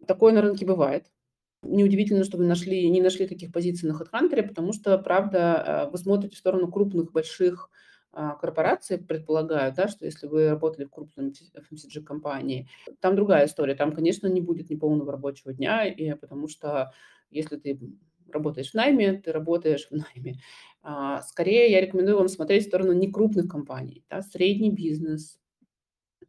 Такое 0.06 0.32
на 0.32 0.42
рынке 0.42 0.64
бывает. 0.64 1.06
Неудивительно, 1.62 2.22
что 2.22 2.38
вы 2.38 2.46
нашли, 2.46 2.88
не 2.88 3.00
нашли 3.00 3.26
таких 3.26 3.52
позиций 3.52 3.88
на 3.88 3.94
HeadHunter, 3.94 4.46
потому 4.46 4.72
что, 4.72 4.96
правда, 4.98 5.86
э, 5.88 5.90
вы 5.90 5.98
смотрите 5.98 6.36
в 6.36 6.38
сторону 6.38 6.70
крупных, 6.70 7.10
больших 7.10 7.68
а, 7.68 7.74
корпорации 8.40 8.96
предполагают, 8.96 9.76
да, 9.76 9.88
что 9.88 10.04
если 10.04 10.26
вы 10.26 10.50
работали 10.50 10.84
в 10.84 10.90
крупной 10.90 11.32
FMCG-компании, 11.54 12.68
там 13.00 13.16
другая 13.16 13.46
история. 13.46 13.74
Там, 13.74 13.92
конечно, 13.92 14.26
не 14.26 14.40
будет 14.40 14.70
неполного 14.70 15.12
рабочего 15.12 15.52
дня, 15.52 15.84
и 15.84 16.14
потому 16.14 16.48
что 16.48 16.92
если 17.30 17.56
ты 17.56 17.78
работаешь 18.32 18.70
в 18.70 18.74
найме, 18.74 19.14
ты 19.14 19.32
работаешь 19.32 19.88
в 19.90 19.94
найме. 19.94 20.40
А, 20.82 21.22
скорее, 21.22 21.70
я 21.70 21.80
рекомендую 21.80 22.18
вам 22.18 22.28
смотреть 22.28 22.64
в 22.64 22.68
сторону 22.68 22.92
некрупных 22.92 23.48
компаний, 23.48 24.04
да, 24.10 24.22
средний 24.22 24.70
бизнес, 24.70 25.38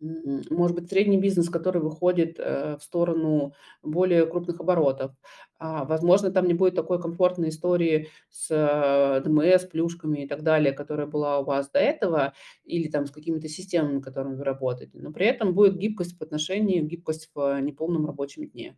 может 0.01 0.75
быть, 0.75 0.89
средний 0.89 1.17
бизнес, 1.17 1.49
который 1.49 1.81
выходит 1.81 2.39
э, 2.39 2.77
в 2.77 2.83
сторону 2.83 3.53
более 3.83 4.25
крупных 4.25 4.59
оборотов. 4.59 5.11
А, 5.57 5.83
возможно, 5.83 6.31
там 6.31 6.47
не 6.47 6.53
будет 6.53 6.75
такой 6.75 7.01
комфортной 7.01 7.49
истории 7.49 8.07
с 8.29 8.49
э, 8.49 9.21
ДМС, 9.21 9.65
плюшками 9.65 10.23
и 10.23 10.27
так 10.27 10.43
далее, 10.43 10.71
которая 10.71 11.07
была 11.07 11.39
у 11.39 11.45
вас 11.45 11.69
до 11.69 11.79
этого, 11.79 12.33
или 12.63 12.87
там 12.87 13.07
с 13.07 13.11
какими-то 13.11 13.49
системами, 13.49 13.99
которыми 13.99 14.35
вы 14.35 14.43
работаете. 14.45 14.99
Но 14.99 15.11
при 15.11 15.25
этом 15.25 15.53
будет 15.53 15.77
гибкость 15.77 16.17
в 16.17 16.21
отношении, 16.21 16.81
гибкость 16.81 17.29
в 17.35 17.59
неполном 17.59 18.05
рабочем 18.05 18.47
дне. 18.47 18.77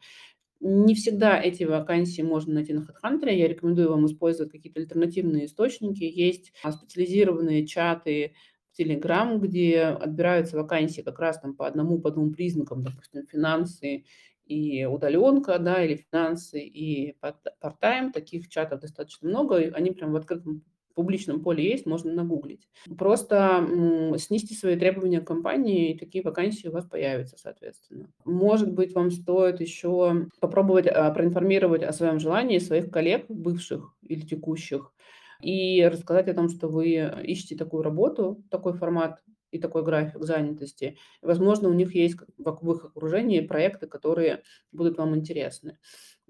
Не 0.60 0.94
всегда 0.94 1.42
эти 1.42 1.64
вакансии 1.64 2.22
можно 2.22 2.54
найти 2.54 2.74
на 2.74 2.82
HeadHunter. 2.82 3.34
Я 3.34 3.48
рекомендую 3.48 3.90
вам 3.90 4.06
использовать 4.06 4.52
какие-то 4.52 4.80
альтернативные 4.80 5.46
источники. 5.46 6.04
Есть 6.04 6.54
а, 6.64 6.72
специализированные 6.72 7.66
чаты 7.66 8.34
Telegram, 8.82 9.38
где 9.38 9.82
отбираются 9.82 10.58
вакансии 10.58 11.02
как 11.02 11.20
раз 11.20 11.40
там 11.40 11.56
по 11.56 11.68
одному, 11.68 12.00
по 12.00 12.12
двум 12.12 12.34
признакам, 12.34 12.84
допустим, 12.84 13.26
финансы 13.28 14.06
и 14.46 14.86
удаленка, 14.86 15.60
да, 15.60 15.84
или 15.84 16.06
финансы 16.12 16.60
и 16.60 17.16
part-time. 17.22 18.12
Таких 18.12 18.50
чатов 18.50 18.82
достаточно 18.82 19.30
много, 19.30 19.58
они 19.74 19.92
прям 19.92 20.12
в 20.12 20.16
открытом 20.16 20.64
публичном 20.94 21.42
поле 21.42 21.64
есть, 21.64 21.86
можно 21.86 22.14
нагуглить. 22.14 22.68
Просто 22.98 23.68
снизьте 24.18 24.54
свои 24.54 24.78
требования 24.78 25.22
к 25.22 25.28
компании, 25.28 25.92
и 25.92 25.98
такие 25.98 26.24
вакансии 26.24 26.68
у 26.68 26.72
вас 26.72 26.86
появятся, 26.86 27.38
соответственно. 27.38 28.10
Может 28.26 28.72
быть, 28.72 28.94
вам 28.94 29.12
стоит 29.12 29.62
еще 29.62 30.28
попробовать 30.40 30.88
а, 30.88 31.10
проинформировать 31.12 31.84
о 31.84 31.94
своем 31.94 32.20
желании 32.20 32.60
своих 32.60 32.92
коллег, 32.92 33.26
бывших 33.30 33.96
или 34.08 34.22
текущих, 34.22 34.94
и 35.42 35.84
рассказать 35.86 36.28
о 36.28 36.34
том, 36.34 36.50
что 36.50 36.68
вы 36.68 37.12
ищете 37.24 37.56
такую 37.56 37.84
работу, 37.84 38.44
такой 38.50 38.74
формат 38.74 39.22
и 39.52 39.60
такой 39.60 39.84
график 39.84 40.24
занятости. 40.24 40.98
Возможно, 41.22 41.70
у 41.70 41.74
них 41.74 41.94
есть 41.94 42.18
в 42.38 42.72
их 42.72 42.86
окружении 42.86 43.42
проекты, 43.42 43.88
которые 43.88 44.44
будут 44.72 44.98
вам 44.98 45.16
интересны. 45.16 45.78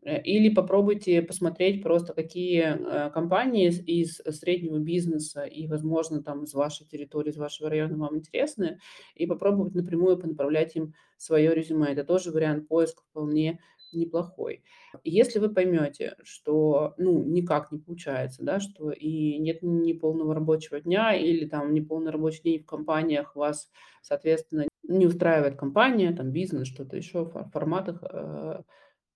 Э, 0.04 0.22
или 0.22 0.50
попробуйте 0.50 1.22
посмотреть 1.22 1.84
просто, 1.84 2.14
какие 2.14 2.62
э, 2.64 3.12
компании 3.12 3.70
из 3.70 4.18
среднего 4.18 4.80
бизнеса 4.80 5.44
и, 5.44 5.68
возможно, 5.68 6.24
там 6.24 6.44
из 6.44 6.54
вашей 6.54 6.88
территории, 6.88 7.30
из 7.30 7.38
вашего 7.38 7.70
района 7.70 7.98
вам 7.98 8.18
интересны, 8.18 8.80
и 9.16 9.28
попробовать 9.28 9.76
напрямую 9.76 10.18
понаправлять 10.18 10.76
им 10.76 10.94
свое 11.18 11.54
резюме. 11.54 11.92
Это 11.92 12.04
тоже 12.04 12.32
вариант 12.32 12.68
поиска 12.68 13.04
вполне 13.10 13.60
неплохой. 13.98 14.64
Если 15.04 15.40
вы 15.40 15.54
поймете, 15.54 16.16
что 16.24 16.94
ну, 16.98 17.24
никак 17.24 17.72
не 17.72 17.80
получается, 17.80 18.44
да, 18.44 18.60
что 18.60 18.92
и 18.92 19.38
нет 19.38 19.60
ни 19.62 19.94
полного 19.94 20.34
рабочего 20.34 20.80
дня, 20.80 21.14
или 21.14 21.46
там 21.46 21.74
не 21.74 21.82
полный 21.82 22.12
рабочий 22.12 22.44
день 22.44 22.60
в 22.60 22.66
компаниях 22.66 23.36
вас, 23.36 23.70
соответственно, 24.02 24.68
не 24.84 25.06
устраивает 25.06 25.56
компания, 25.56 26.12
там 26.12 26.32
бизнес, 26.32 26.68
что-то 26.68 26.98
еще 26.98 27.26
в 27.26 27.50
форматах, 27.52 28.04
э, 28.04 28.62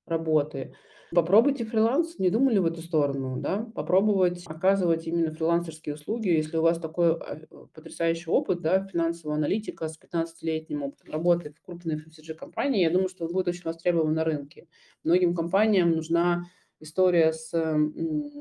работы. 0.05 0.73
Попробуйте 1.13 1.65
фриланс, 1.65 2.17
не 2.19 2.29
думали 2.29 2.57
в 2.57 2.65
эту 2.65 2.81
сторону, 2.81 3.37
да? 3.37 3.71
Попробовать 3.75 4.43
оказывать 4.47 5.07
именно 5.07 5.31
фрилансерские 5.31 5.95
услуги, 5.95 6.29
если 6.29 6.57
у 6.57 6.61
вас 6.61 6.79
такой, 6.79 7.13
а, 7.13 7.39
потрясающий 7.73 8.29
опыт, 8.29 8.61
да, 8.61 8.85
финансового 8.85 9.37
аналитика 9.37 9.87
с 9.87 9.97
15-летним 9.97 10.83
опытом 10.83 11.11
работы 11.11 11.53
в 11.53 11.61
крупной 11.61 11.95
FMCG-компании, 11.95 12.81
я 12.81 12.89
думаю, 12.89 13.09
что 13.09 13.25
он 13.25 13.31
будет 13.31 13.47
очень 13.47 13.63
востребован 13.63 14.13
на 14.13 14.23
рынке. 14.23 14.67
Многим 15.03 15.35
компаниям 15.35 15.91
нужна 15.91 16.45
история 16.79 17.31
с 17.31 17.51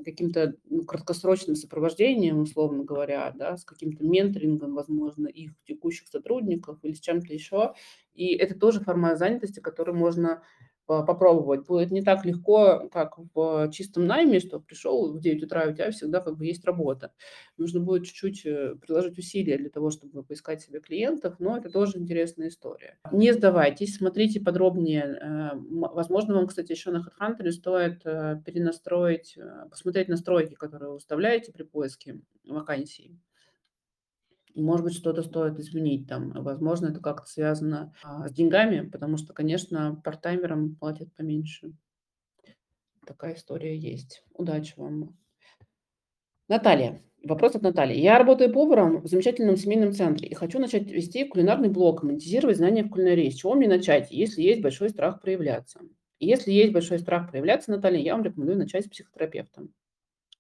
каким-то 0.05 0.57
ну, 0.64 0.85
краткосрочным 0.85 1.57
сопровождением, 1.57 2.40
условно 2.40 2.85
говоря, 2.85 3.33
да, 3.37 3.57
с 3.57 3.64
каким-то 3.64 4.05
менторингом, 4.05 4.74
возможно, 4.74 5.29
их 5.29 5.53
текущих 5.64 6.09
сотрудников 6.09 6.79
или 6.83 6.92
с 6.92 7.00
чем-то 7.00 7.33
еще. 7.33 7.74
И 8.14 8.35
это 8.35 8.59
тоже 8.59 8.81
формат 8.81 9.18
занятости, 9.18 9.61
который 9.61 9.94
можно 9.94 10.42
попробовать. 10.87 11.66
Будет 11.66 11.90
не 11.90 12.03
так 12.03 12.25
легко, 12.25 12.88
как 12.92 13.16
в 13.35 13.70
чистом 13.70 14.07
найме, 14.07 14.40
что 14.40 14.61
пришел 14.61 15.12
в 15.12 15.20
9 15.20 15.44
утра, 15.44 15.66
у 15.68 15.73
тебя 15.73 15.90
всегда 15.90 16.20
как 16.20 16.37
бы 16.37 16.47
есть 16.47 16.64
работа. 16.64 17.12
Нужно 17.57 17.81
будет 17.81 18.05
чуть-чуть 18.05 18.47
э, 18.47 18.75
приложить 18.77 19.18
усилия 19.18 19.57
для 19.59 19.70
того, 19.70 19.90
чтобы 19.90 20.23
поискать 20.23 20.62
себе 20.62 20.81
клиентов, 20.81 21.37
но 21.38 21.57
это 21.57 21.70
тоже 21.70 21.99
интересная 21.99 22.49
история. 22.49 22.99
Не 23.12 23.33
сдавайтесь, 23.33 23.97
смотрите 23.97 24.40
подробнее. 24.40 25.05
Э, 25.05 25.51
возможно, 25.55 26.35
вам, 26.35 26.47
кстати, 26.47 26.73
еще 26.73 26.90
на 26.90 26.99
HeadHunter 26.99 27.51
стоит 27.51 28.03
э, 28.05 28.40
перенастроить, 28.44 29.38
посмотреть 29.70 30.09
настройки, 30.09 30.55
которые 30.55 30.88
вы 30.88 30.94
выставляете 30.94 31.53
при 31.53 31.62
поиске 31.62 32.20
вакансий. 32.47 33.18
Может 34.54 34.84
быть, 34.84 34.94
что-то 34.94 35.22
стоит 35.22 35.58
изменить 35.58 36.08
там. 36.08 36.30
Возможно, 36.30 36.86
это 36.86 37.00
как-то 37.00 37.26
связано 37.26 37.92
а, 38.04 38.28
с 38.28 38.32
деньгами, 38.32 38.88
потому 38.88 39.16
что, 39.16 39.32
конечно, 39.32 40.00
партаймерам 40.04 40.76
платят 40.76 41.12
поменьше. 41.14 41.72
Такая 43.04 43.34
история 43.34 43.76
есть. 43.76 44.22
Удачи 44.32 44.74
вам. 44.76 45.16
Наталья. 46.48 47.02
Вопрос 47.24 47.54
от 47.54 47.62
Натальи. 47.62 47.98
Я 47.98 48.18
работаю 48.18 48.52
поваром 48.52 49.00
в 49.00 49.06
замечательном 49.06 49.56
семейном 49.56 49.92
центре 49.92 50.28
и 50.28 50.34
хочу 50.34 50.58
начать 50.58 50.90
вести 50.90 51.24
кулинарный 51.24 51.70
блог, 51.70 52.02
монетизировать 52.02 52.58
знания 52.58 52.84
в 52.84 52.90
кулинарии. 52.90 53.30
С 53.30 53.36
чего 53.36 53.54
мне 53.54 53.66
начать, 53.66 54.10
если 54.10 54.42
есть 54.42 54.60
большой 54.60 54.90
страх 54.90 55.22
проявляться? 55.22 55.80
Если 56.20 56.52
есть 56.52 56.72
большой 56.72 56.98
страх 56.98 57.30
проявляться, 57.30 57.70
Наталья, 57.70 57.98
я 57.98 58.14
вам 58.14 58.24
рекомендую 58.24 58.58
начать 58.58 58.84
с 58.84 58.88
психотерапевтом. 58.88 59.72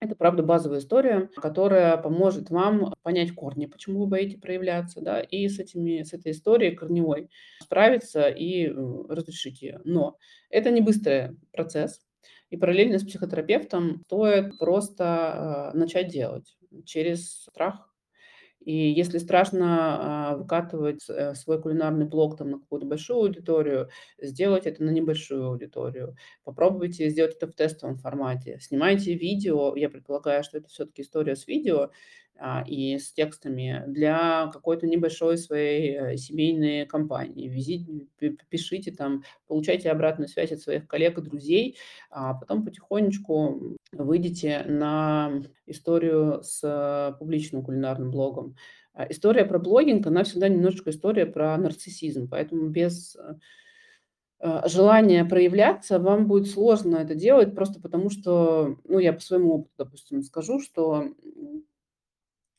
Это, 0.04 0.16
правда, 0.16 0.42
базовая 0.42 0.80
история, 0.80 1.30
которая 1.34 1.96
поможет 1.96 2.50
вам 2.50 2.92
понять 3.02 3.34
корни, 3.34 3.64
почему 3.64 4.00
вы 4.00 4.06
боитесь 4.06 4.38
проявляться, 4.38 5.00
да, 5.00 5.22
и 5.22 5.48
с, 5.48 5.58
этими, 5.58 6.02
с 6.02 6.12
этой 6.12 6.32
историей 6.32 6.76
корневой 6.76 7.30
справиться 7.62 8.28
и 8.28 8.68
разрешить 8.68 9.62
ее. 9.62 9.80
Но 9.84 10.18
это 10.50 10.70
не 10.70 10.82
быстрый 10.82 11.38
процесс, 11.52 12.02
и 12.50 12.58
параллельно 12.58 12.98
с 12.98 13.04
психотерапевтом 13.04 14.02
стоит 14.04 14.58
просто 14.58 15.70
э, 15.72 15.78
начать 15.78 16.08
делать 16.08 16.54
через 16.84 17.44
страх, 17.44 17.93
и 18.64 18.72
если 18.74 19.18
страшно 19.18 20.30
а, 20.32 20.36
выкатывать 20.36 21.04
э, 21.08 21.34
свой 21.34 21.60
кулинарный 21.60 22.06
блог 22.06 22.36
там 22.38 22.50
на 22.50 22.58
какую-то 22.58 22.86
большую 22.86 23.18
аудиторию, 23.18 23.90
сделать 24.20 24.66
это 24.66 24.82
на 24.82 24.90
небольшую 24.90 25.46
аудиторию. 25.46 26.16
Попробуйте 26.44 27.10
сделать 27.10 27.36
это 27.36 27.46
в 27.46 27.52
тестовом 27.52 27.98
формате. 27.98 28.58
Снимайте 28.60 29.14
видео, 29.14 29.76
я 29.76 29.90
предполагаю, 29.90 30.42
что 30.42 30.58
это 30.58 30.68
все-таки 30.68 31.02
история 31.02 31.36
с 31.36 31.46
видео, 31.46 31.90
и 32.66 32.98
с 32.98 33.12
текстами 33.12 33.84
для 33.86 34.48
какой-то 34.52 34.86
небольшой 34.86 35.38
своей 35.38 35.96
э, 35.96 36.16
семейной 36.16 36.84
компании. 36.84 37.48
Визите, 37.48 38.06
пишите 38.48 38.92
там, 38.92 39.22
получайте 39.46 39.90
обратную 39.90 40.28
связь 40.28 40.52
от 40.52 40.60
своих 40.60 40.86
коллег 40.86 41.18
и 41.18 41.22
друзей, 41.22 41.78
а 42.10 42.34
потом 42.34 42.64
потихонечку 42.64 43.76
выйдете 43.92 44.64
на 44.66 45.42
историю 45.66 46.42
с 46.42 46.60
э, 46.62 47.16
публичным 47.18 47.64
кулинарным 47.64 48.10
блогом. 48.10 48.56
А 48.94 49.10
история 49.10 49.44
про 49.44 49.58
блогинг, 49.58 50.06
она 50.06 50.24
всегда 50.24 50.48
немножечко 50.48 50.90
история 50.90 51.26
про 51.26 51.56
нарциссизм, 51.56 52.28
поэтому 52.28 52.68
без 52.68 53.16
э, 53.16 54.62
желания 54.66 55.24
проявляться, 55.24 55.98
вам 55.98 56.26
будет 56.26 56.48
сложно 56.48 56.96
это 56.96 57.14
делать, 57.14 57.54
просто 57.54 57.80
потому 57.80 58.10
что, 58.10 58.76
ну, 58.84 58.98
я 58.98 59.12
по 59.12 59.20
своему 59.20 59.54
опыту, 59.54 59.72
допустим, 59.78 60.22
скажу, 60.22 60.60
что 60.60 61.08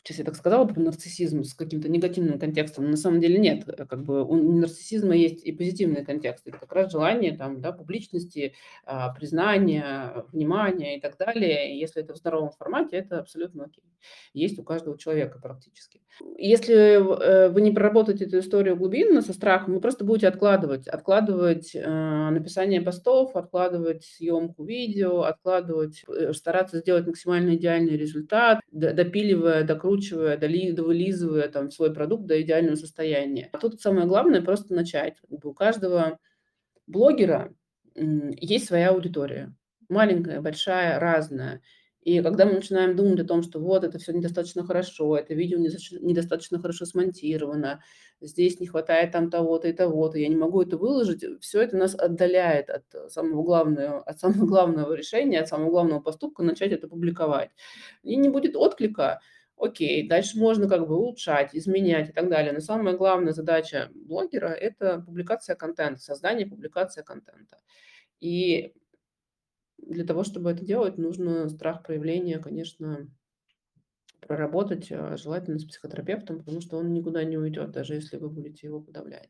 сейчас 0.06 0.20
я 0.20 0.26
так 0.26 0.36
сказала 0.36 0.66
про 0.66 0.80
нарциссизм 0.80 1.44
с 1.44 1.56
каким-то 1.56 1.90
негативным 1.90 2.38
контекстом, 2.38 2.92
на 2.92 2.98
самом 2.98 3.20
деле 3.20 3.40
нет. 3.40 3.68
Э, 3.68 3.86
как 3.86 4.04
бы 4.04 4.24
у 4.24 4.36
нарциссизма 4.36 5.16
есть 5.16 5.44
и 5.44 5.52
позитивный 5.52 6.06
контекст. 6.06 6.48
Это 6.48 6.60
как 6.60 6.72
раз 6.74 6.92
желание 6.92 7.36
там, 7.36 7.60
да, 7.60 7.72
публичности, 7.72 8.54
а, 8.86 9.10
признания, 9.14 10.24
внимания 10.32 10.98
и 10.98 11.02
так 11.02 11.18
далее. 11.18 11.74
И 11.74 11.80
если 11.80 12.04
это 12.04 12.14
в 12.14 12.18
здоровом 12.18 12.52
формате, 12.52 12.98
это 12.98 13.20
абсолютно 13.20 13.66
окей. 13.66 13.84
Есть 14.34 14.60
у 14.60 14.64
каждого 14.64 14.98
человека 14.98 15.40
практически. 15.42 16.02
Если 16.38 16.76
э, 16.76 17.50
вы 17.50 17.62
не 17.62 17.72
проработаете 17.72 18.26
эту 18.26 18.40
историю 18.40 18.78
глубинно 18.78 19.22
со 19.22 19.34
страхом, 19.34 19.74
вы 19.74 19.82
просто 19.82 20.06
будете 20.06 20.28
откладывать. 20.28 20.88
Откладывать 20.88 21.72
э, 21.74 22.30
написание 22.30 22.82
постов, 22.82 23.36
откладывать 23.36 24.04
съемку 24.04 24.64
видео, 24.66 25.24
откладывать, 25.24 26.06
стараться 26.34 26.78
сделать 26.78 27.08
максимально 27.08 27.56
идеальный 27.56 27.98
результат, 27.98 28.60
допиливая, 28.72 29.64
докручивая 29.64 29.95
докручивая, 29.96 30.38
довылизывая 30.38 31.48
там 31.50 31.72
свой 31.72 31.94
продукт 31.94 32.26
до 32.26 32.42
идеального 32.42 32.76
состояния. 32.76 33.50
А 33.52 33.58
тут 33.58 33.82
самое 33.82 34.08
главное 34.08 34.42
просто 34.42 34.74
начать. 34.74 35.18
У 35.30 35.54
каждого 35.54 36.20
блогера 36.88 37.54
есть 37.96 38.68
своя 38.68 38.90
аудитория. 38.90 39.56
Маленькая, 39.90 40.42
большая, 40.42 41.00
разная. 41.00 41.62
И 42.02 42.22
когда 42.22 42.46
мы 42.46 42.54
начинаем 42.54 42.96
думать 42.96 43.20
о 43.20 43.26
том, 43.26 43.42
что 43.42 43.60
вот 43.60 43.84
это 43.84 43.98
все 43.98 44.14
недостаточно 44.14 44.64
хорошо, 44.64 45.18
это 45.18 45.34
видео 45.34 45.58
недостаточно 45.58 46.60
хорошо 46.60 46.86
смонтировано, 46.86 47.82
здесь 48.22 48.60
не 48.60 48.68
хватает 48.68 49.12
там 49.12 49.32
того-то 49.32 49.68
и 49.70 49.74
того-то, 49.74 50.20
я 50.20 50.28
не 50.28 50.36
могу 50.36 50.62
это 50.62 50.78
выложить, 50.78 51.26
все 51.42 51.62
это 51.62 51.78
нас 51.78 51.96
отдаляет 51.96 52.70
от 52.70 53.12
самого 53.12 53.42
главного, 53.42 54.04
от 54.04 54.20
самого 54.20 54.46
главного 54.46 54.94
решения, 54.94 55.40
от 55.42 55.48
самого 55.48 55.72
главного 55.72 56.00
поступка 56.00 56.44
начать 56.44 56.72
это 56.74 56.88
публиковать. 56.88 57.50
И 58.04 58.16
не 58.18 58.30
будет 58.30 58.56
отклика, 58.56 59.20
Окей, 59.58 60.08
дальше 60.08 60.38
можно 60.38 60.68
как 60.68 60.88
бы 60.88 60.96
улучшать, 60.96 61.56
изменять 61.56 62.10
и 62.10 62.12
так 62.12 62.30
далее. 62.30 62.52
Но 62.52 62.60
самая 62.60 62.96
главная 62.98 63.32
задача 63.32 63.90
блогера– 63.96 64.50
это 64.50 65.00
публикация 65.00 65.56
контента, 65.56 66.02
создание 66.02 66.46
публикация 66.46 67.04
контента. 67.04 67.62
И 68.20 68.74
для 69.78 70.06
того, 70.06 70.24
чтобы 70.24 70.52
это 70.52 70.66
делать, 70.66 70.98
нужно 70.98 71.48
страх 71.50 71.84
проявления, 71.84 72.40
конечно, 72.40 73.08
проработать, 74.22 74.92
а, 74.92 75.18
желательно 75.18 75.60
с 75.60 75.66
психотерапевтом, 75.66 76.40
потому 76.40 76.62
что 76.62 76.78
он 76.78 76.94
никуда 76.94 77.24
не 77.24 77.38
уйдет, 77.38 77.72
даже 77.72 77.96
если 77.96 78.18
вы 78.18 78.30
будете 78.30 78.68
его 78.68 78.82
подавлять. 78.82 79.30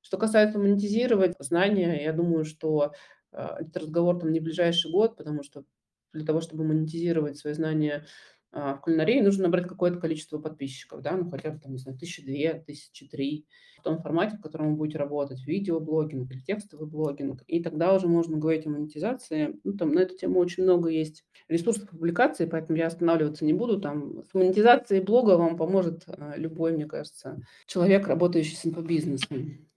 Что 0.00 0.18
касается 0.18 0.58
монетизировать 0.58 1.34
знания, 1.40 2.02
я 2.02 2.12
думаю, 2.12 2.44
что 2.44 2.92
а, 3.32 3.58
этот 3.60 3.76
разговор 3.76 4.18
там 4.18 4.32
не 4.32 4.40
ближайший 4.40 4.90
год, 4.90 5.16
потому 5.16 5.42
что 5.42 5.64
для 6.12 6.24
того, 6.24 6.40
чтобы 6.40 6.64
монетизировать 6.64 7.36
свои 7.36 7.52
знания 7.54 8.06
в 8.52 8.80
кулинарии 8.82 9.20
нужно 9.20 9.44
набрать 9.44 9.66
какое-то 9.66 9.98
количество 9.98 10.38
подписчиков, 10.38 11.02
да, 11.02 11.16
ну 11.16 11.28
хотя 11.30 11.50
бы, 11.50 11.58
там, 11.58 11.72
не 11.72 11.78
знаю, 11.78 11.98
тысячи 11.98 12.22
две, 12.22 12.54
тысячи 12.66 13.06
три, 13.06 13.46
в 13.78 13.82
том 13.82 14.00
формате, 14.00 14.36
в 14.36 14.40
котором 14.40 14.70
вы 14.70 14.76
будете 14.76 14.98
работать, 14.98 15.44
видеоблогинг 15.46 16.30
или 16.30 16.40
текстовый 16.40 16.88
блогинг, 16.88 17.42
и 17.46 17.62
тогда 17.62 17.94
уже 17.94 18.08
можно 18.08 18.36
говорить 18.38 18.66
о 18.66 18.70
монетизации. 18.70 19.56
Ну, 19.64 19.74
там 19.74 19.92
на 19.92 20.00
эту 20.00 20.16
тему 20.16 20.40
очень 20.40 20.62
много 20.62 20.88
есть 20.88 21.24
ресурсов 21.48 21.90
публикации, 21.90 22.46
поэтому 22.46 22.78
я 22.78 22.86
останавливаться 22.86 23.44
не 23.44 23.52
буду. 23.52 23.80
Там 23.80 24.22
с 24.24 24.34
монетизацией 24.34 25.02
блога 25.02 25.36
вам 25.36 25.56
поможет 25.56 26.04
а, 26.06 26.34
любой, 26.36 26.72
мне 26.72 26.86
кажется, 26.86 27.38
человек, 27.66 28.08
работающий 28.08 28.56
с 28.56 28.66
инфобизнесом. 28.66 29.68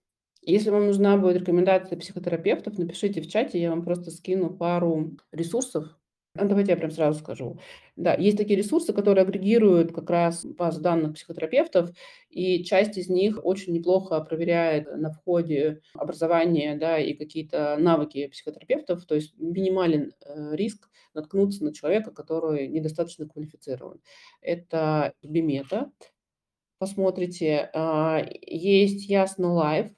Если 0.42 0.70
вам 0.70 0.86
нужна 0.86 1.18
будет 1.18 1.36
рекомендация 1.36 1.98
психотерапевтов, 1.98 2.78
напишите 2.78 3.20
в 3.20 3.28
чате, 3.28 3.60
я 3.60 3.70
вам 3.70 3.84
просто 3.84 4.10
скину 4.10 4.48
пару 4.56 5.18
ресурсов, 5.32 5.84
а 5.84 5.99
давайте 6.34 6.72
я 6.72 6.76
прям 6.76 6.90
сразу 6.90 7.18
скажу. 7.18 7.58
Да, 7.96 8.14
есть 8.14 8.36
такие 8.36 8.56
ресурсы, 8.56 8.92
которые 8.92 9.22
агрегируют 9.22 9.92
как 9.92 10.08
раз 10.10 10.44
базу 10.44 10.80
данных 10.80 11.14
психотерапевтов, 11.14 11.90
и 12.28 12.64
часть 12.64 12.96
из 12.96 13.08
них 13.08 13.44
очень 13.44 13.72
неплохо 13.72 14.20
проверяет 14.20 14.86
на 14.96 15.10
входе 15.10 15.80
образование 15.94 16.76
да, 16.76 16.98
и 16.98 17.14
какие-то 17.14 17.76
навыки 17.78 18.28
психотерапевтов, 18.28 19.04
то 19.06 19.14
есть 19.16 19.36
минимален 19.38 20.12
э, 20.24 20.56
риск 20.56 20.88
наткнуться 21.14 21.64
на 21.64 21.74
человека, 21.74 22.12
который 22.12 22.68
недостаточно 22.68 23.28
квалифицирован. 23.28 24.00
Это 24.40 25.14
Бимета, 25.22 25.90
посмотрите. 26.78 27.70
А, 27.74 28.24
есть 28.42 29.08
Ясно 29.08 29.52
Лайв, 29.52 29.90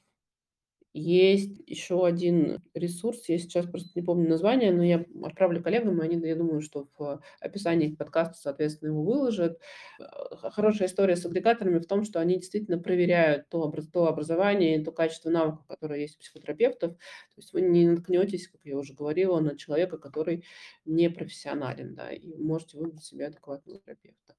Есть 0.94 1.62
еще 1.66 2.04
один 2.04 2.62
ресурс, 2.74 3.26
я 3.30 3.38
сейчас 3.38 3.64
просто 3.64 3.90
не 3.94 4.02
помню 4.02 4.28
название, 4.28 4.72
но 4.72 4.84
я 4.84 5.06
отправлю 5.22 5.62
коллегам, 5.62 6.02
и 6.02 6.04
они, 6.04 6.26
я 6.26 6.36
думаю, 6.36 6.60
что 6.60 6.86
в 6.98 7.22
описании 7.40 7.94
к 7.94 7.96
подкасту, 7.96 8.34
соответственно, 8.38 8.90
его 8.90 9.02
выложат. 9.02 9.58
Э, 9.98 10.04
хорошая 10.50 10.88
история 10.88 11.16
с 11.16 11.24
агрегаторами 11.24 11.78
в 11.78 11.86
том, 11.86 12.04
что 12.04 12.20
они 12.20 12.34
действительно 12.36 12.78
проверяют 12.78 13.48
то, 13.48 13.72
то 13.90 14.06
образование, 14.06 14.84
то 14.84 14.92
качество 14.92 15.30
навыков, 15.30 15.64
которые 15.66 16.02
есть 16.02 16.16
у 16.16 16.20
психотерапевтов. 16.20 16.92
То 16.92 17.38
есть 17.38 17.54
вы 17.54 17.62
не 17.62 17.86
наткнетесь, 17.86 18.48
как 18.48 18.60
я 18.64 18.76
уже 18.76 18.92
говорила, 18.92 19.40
на 19.40 19.56
человека, 19.56 19.96
который 19.96 20.44
не 20.84 21.08
профессионален, 21.08 21.94
да, 21.94 22.10
и 22.12 22.36
можете 22.36 22.76
выбрать 22.76 23.02
себе 23.02 23.28
адекватного 23.28 23.80
терапевта. 23.80 24.34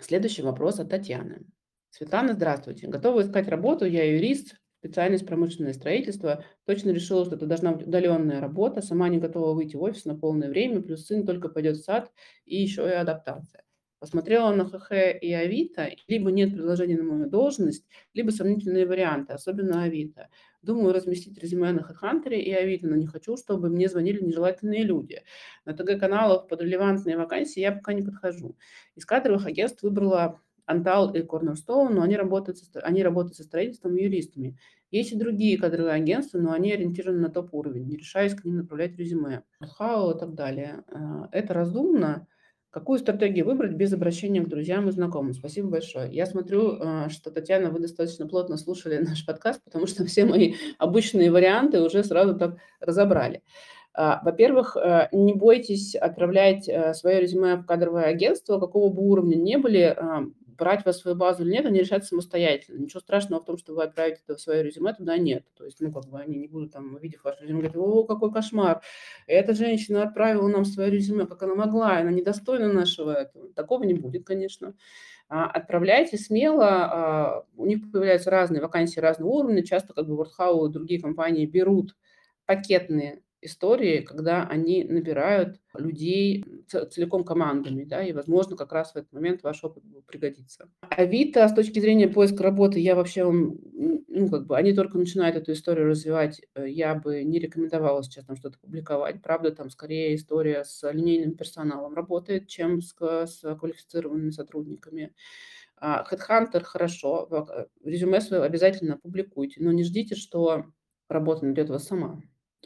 Следующий 0.00 0.42
вопрос 0.42 0.80
от 0.80 0.90
Татьяны. 0.90 1.46
Светлана, 1.90 2.34
здравствуйте. 2.34 2.88
Готова 2.88 3.22
искать 3.22 3.46
работу, 3.48 3.86
я 3.86 4.12
юрист, 4.12 4.56
специальность 4.78 5.26
промышленное 5.26 5.72
строительство. 5.72 6.44
Точно 6.64 6.90
решила, 6.90 7.24
что 7.24 7.36
это 7.36 7.46
должна 7.46 7.72
быть 7.72 7.86
удаленная 7.86 8.40
работа, 8.40 8.82
сама 8.82 9.08
не 9.08 9.18
готова 9.18 9.54
выйти 9.54 9.76
в 9.76 9.82
офис 9.82 10.04
на 10.04 10.16
полное 10.16 10.48
время, 10.48 10.82
плюс 10.82 11.06
сын 11.06 11.26
только 11.26 11.48
пойдет 11.48 11.76
в 11.76 11.84
сад 11.84 12.12
и 12.44 12.56
еще 12.56 12.86
и 12.86 12.92
адаптация. 12.92 13.62
Посмотрела 13.98 14.54
на 14.54 14.66
ХХ 14.68 14.92
и 15.22 15.32
Авито, 15.32 15.88
либо 16.06 16.30
нет 16.30 16.52
предложений 16.52 16.96
на 16.96 17.02
мою 17.04 17.30
должность, 17.30 17.86
либо 18.12 18.30
сомнительные 18.30 18.86
варианты, 18.86 19.32
особенно 19.32 19.84
Авито. 19.84 20.28
Думаю 20.60 20.92
разместить 20.92 21.38
резюме 21.38 21.72
на 21.72 21.80
HeadHunter 21.80 22.34
и 22.34 22.52
Авито, 22.52 22.88
но 22.88 22.96
не 22.96 23.06
хочу, 23.06 23.38
чтобы 23.38 23.70
мне 23.70 23.88
звонили 23.88 24.22
нежелательные 24.22 24.82
люди. 24.82 25.22
На 25.64 25.72
ТГ-каналах 25.72 26.46
под 26.46 26.60
релевантные 26.60 27.16
вакансии 27.16 27.60
я 27.60 27.72
пока 27.72 27.94
не 27.94 28.02
подхожу. 28.02 28.58
Из 28.96 29.06
кадровых 29.06 29.46
агентств 29.46 29.82
выбрала 29.82 30.42
Антал 30.66 31.14
и 31.14 31.20
Cornerstone, 31.20 31.90
но 31.90 32.02
они 32.02 32.16
работают, 32.16 32.58
со, 32.58 32.80
они 32.80 33.02
работают 33.02 33.36
со 33.36 33.44
строительством 33.44 33.96
и 33.96 34.02
юристами. 34.02 34.58
Есть 34.90 35.12
и 35.12 35.16
другие 35.16 35.58
кадровые 35.58 35.94
агентства, 35.94 36.38
но 36.38 36.52
они 36.52 36.72
ориентированы 36.72 37.20
на 37.20 37.30
топ-уровень, 37.30 37.86
не 37.86 37.96
решаясь 37.96 38.34
к 38.34 38.44
ним 38.44 38.56
направлять 38.58 38.96
резюме. 38.96 39.42
Хау 39.60 40.14
и 40.14 40.18
так 40.18 40.34
далее. 40.34 40.84
Э, 40.88 41.26
это 41.32 41.54
разумно. 41.54 42.26
Какую 42.70 42.98
стратегию 42.98 43.46
выбрать 43.46 43.72
без 43.72 43.92
обращения 43.92 44.42
к 44.42 44.48
друзьям 44.48 44.88
и 44.88 44.92
знакомым? 44.92 45.32
Спасибо 45.32 45.68
большое. 45.68 46.12
Я 46.12 46.26
смотрю, 46.26 46.76
э, 46.78 47.08
что, 47.10 47.30
Татьяна, 47.30 47.70
вы 47.70 47.78
достаточно 47.78 48.26
плотно 48.26 48.56
слушали 48.56 48.98
наш 48.98 49.24
подкаст, 49.24 49.62
потому 49.64 49.86
что 49.86 50.04
все 50.04 50.24
мои 50.24 50.54
обычные 50.78 51.30
варианты 51.30 51.80
уже 51.80 52.02
сразу 52.02 52.36
так 52.36 52.56
разобрали. 52.80 53.42
А, 53.98 54.20
во-первых, 54.22 54.76
не 55.10 55.32
бойтесь 55.32 55.94
отправлять 55.94 56.68
свое 56.94 57.18
резюме 57.18 57.56
в 57.56 57.64
кадровое 57.64 58.04
агентство, 58.04 58.60
какого 58.60 58.92
бы 58.92 59.02
уровня 59.02 59.36
не 59.36 59.56
были, 59.56 59.96
брать 60.56 60.84
вас 60.84 60.96
в 60.96 61.00
свою 61.00 61.16
базу 61.16 61.44
или 61.44 61.52
нет, 61.52 61.66
они 61.66 61.80
решат 61.80 62.04
самостоятельно. 62.04 62.78
Ничего 62.78 63.00
страшного 63.00 63.40
в 63.40 63.44
том, 63.44 63.58
что 63.58 63.74
вы 63.74 63.84
отправите 63.84 64.20
это 64.26 64.36
в 64.36 64.40
свое 64.40 64.62
резюме, 64.62 64.94
туда 64.94 65.18
нет. 65.18 65.44
То 65.56 65.64
есть, 65.64 65.80
ну, 65.80 65.92
как 65.92 66.06
бы 66.06 66.18
они 66.18 66.36
не 66.36 66.48
будут 66.48 66.72
там, 66.72 66.94
увидев 66.94 67.24
ваше 67.24 67.42
резюме, 67.42 67.60
говорить, 67.60 67.76
о, 67.76 68.04
какой 68.04 68.32
кошмар, 68.32 68.82
эта 69.26 69.54
женщина 69.54 70.02
отправила 70.02 70.48
нам 70.48 70.64
свое 70.64 70.90
резюме, 70.90 71.26
как 71.26 71.42
она 71.42 71.54
могла, 71.54 71.98
она 71.98 72.10
недостойна 72.10 72.72
нашего 72.72 73.12
этого. 73.12 73.52
Такого 73.52 73.84
не 73.84 73.94
будет, 73.94 74.24
конечно. 74.24 74.74
А, 75.28 75.46
отправляйте 75.46 76.16
смело, 76.18 76.68
а, 76.68 77.44
у 77.56 77.66
них 77.66 77.90
появляются 77.90 78.30
разные 78.30 78.62
вакансии 78.62 79.00
разного 79.00 79.30
уровня, 79.30 79.64
часто 79.64 79.92
как 79.92 80.06
бы 80.06 80.14
WordHow 80.14 80.68
и 80.68 80.72
другие 80.72 81.00
компании 81.00 81.46
берут 81.46 81.96
пакетные 82.46 83.22
истории, 83.46 84.00
когда 84.00 84.46
они 84.46 84.84
набирают 84.84 85.58
людей 85.74 86.44
целиком 86.68 87.24
командами, 87.24 87.84
да, 87.84 88.02
и, 88.02 88.12
возможно, 88.12 88.56
как 88.56 88.72
раз 88.72 88.92
в 88.92 88.96
этот 88.96 89.12
момент 89.12 89.42
ваш 89.42 89.64
опыт 89.64 89.82
пригодится. 90.06 90.68
Авито 90.90 91.48
с 91.48 91.54
точки 91.54 91.78
зрения 91.78 92.08
поиска 92.08 92.42
работы, 92.42 92.80
я 92.80 92.94
вообще 92.94 93.24
вам, 93.24 93.56
ну, 93.72 94.28
как 94.28 94.46
бы, 94.46 94.56
они 94.56 94.74
только 94.74 94.98
начинают 94.98 95.36
эту 95.36 95.52
историю 95.52 95.88
развивать, 95.88 96.42
э, 96.54 96.68
я 96.68 96.94
бы 96.94 97.24
не 97.24 97.38
рекомендовала 97.38 98.02
сейчас 98.02 98.24
там 98.24 98.36
что-то 98.36 98.58
публиковать. 98.58 99.22
Правда, 99.22 99.50
там 99.52 99.70
скорее 99.70 100.14
история 100.14 100.64
с 100.64 100.88
линейным 100.90 101.34
персоналом 101.34 101.94
работает, 101.94 102.48
чем 102.48 102.82
с, 102.82 102.94
с 102.98 103.56
квалифицированными 103.56 104.30
сотрудниками. 104.30 105.14
А, 105.78 106.04
Headhunter 106.10 106.62
хорошо, 106.62 107.28
э, 107.30 107.66
резюме 107.84 108.20
свое 108.20 108.42
обязательно 108.42 108.96
публикуйте, 108.96 109.62
но 109.62 109.72
не 109.72 109.84
ждите, 109.84 110.14
что 110.14 110.64
работа 111.08 111.44
найдет 111.44 111.68
вас 111.68 111.86
сама. 111.86 112.20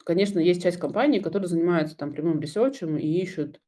Конечно, 0.05 0.39
есть 0.39 0.63
часть 0.63 0.79
компаний, 0.79 1.21
которые 1.21 1.49
занимаются 1.49 1.97
там 1.97 2.13
прямым 2.13 2.41
ресерчем 2.41 2.97
и 2.97 3.07
ищут 3.07 3.61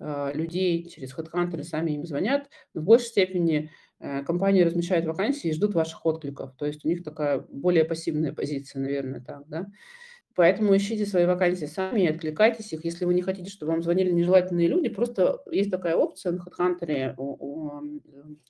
э, 0.00 0.32
людей 0.34 0.84
через 0.88 1.16
HeadHunter, 1.16 1.62
сами 1.62 1.92
им 1.92 2.04
звонят. 2.04 2.48
Но 2.74 2.82
в 2.82 2.84
большей 2.84 3.06
степени 3.08 3.70
э, 4.00 4.22
компании 4.24 4.62
размещают 4.62 5.06
вакансии 5.06 5.48
и 5.48 5.52
ждут 5.54 5.74
ваших 5.74 6.04
откликов. 6.06 6.54
То 6.56 6.66
есть 6.66 6.84
у 6.84 6.88
них 6.88 7.02
такая 7.02 7.40
более 7.40 7.84
пассивная 7.84 8.32
позиция, 8.32 8.80
наверное, 8.82 9.20
так, 9.20 9.44
да. 9.48 9.66
Поэтому 10.38 10.76
ищите 10.76 11.04
свои 11.04 11.26
вакансии 11.26 11.64
сами 11.64 12.02
и 12.02 12.06
откликайтесь 12.06 12.72
их. 12.72 12.84
Если 12.84 13.04
вы 13.04 13.12
не 13.12 13.22
хотите, 13.22 13.50
чтобы 13.50 13.72
вам 13.72 13.82
звонили 13.82 14.12
нежелательные 14.12 14.68
люди, 14.68 14.88
просто 14.88 15.42
есть 15.50 15.68
такая 15.68 15.96
опция 15.96 16.30
на 16.30 16.44
HeadHunter 16.44 17.16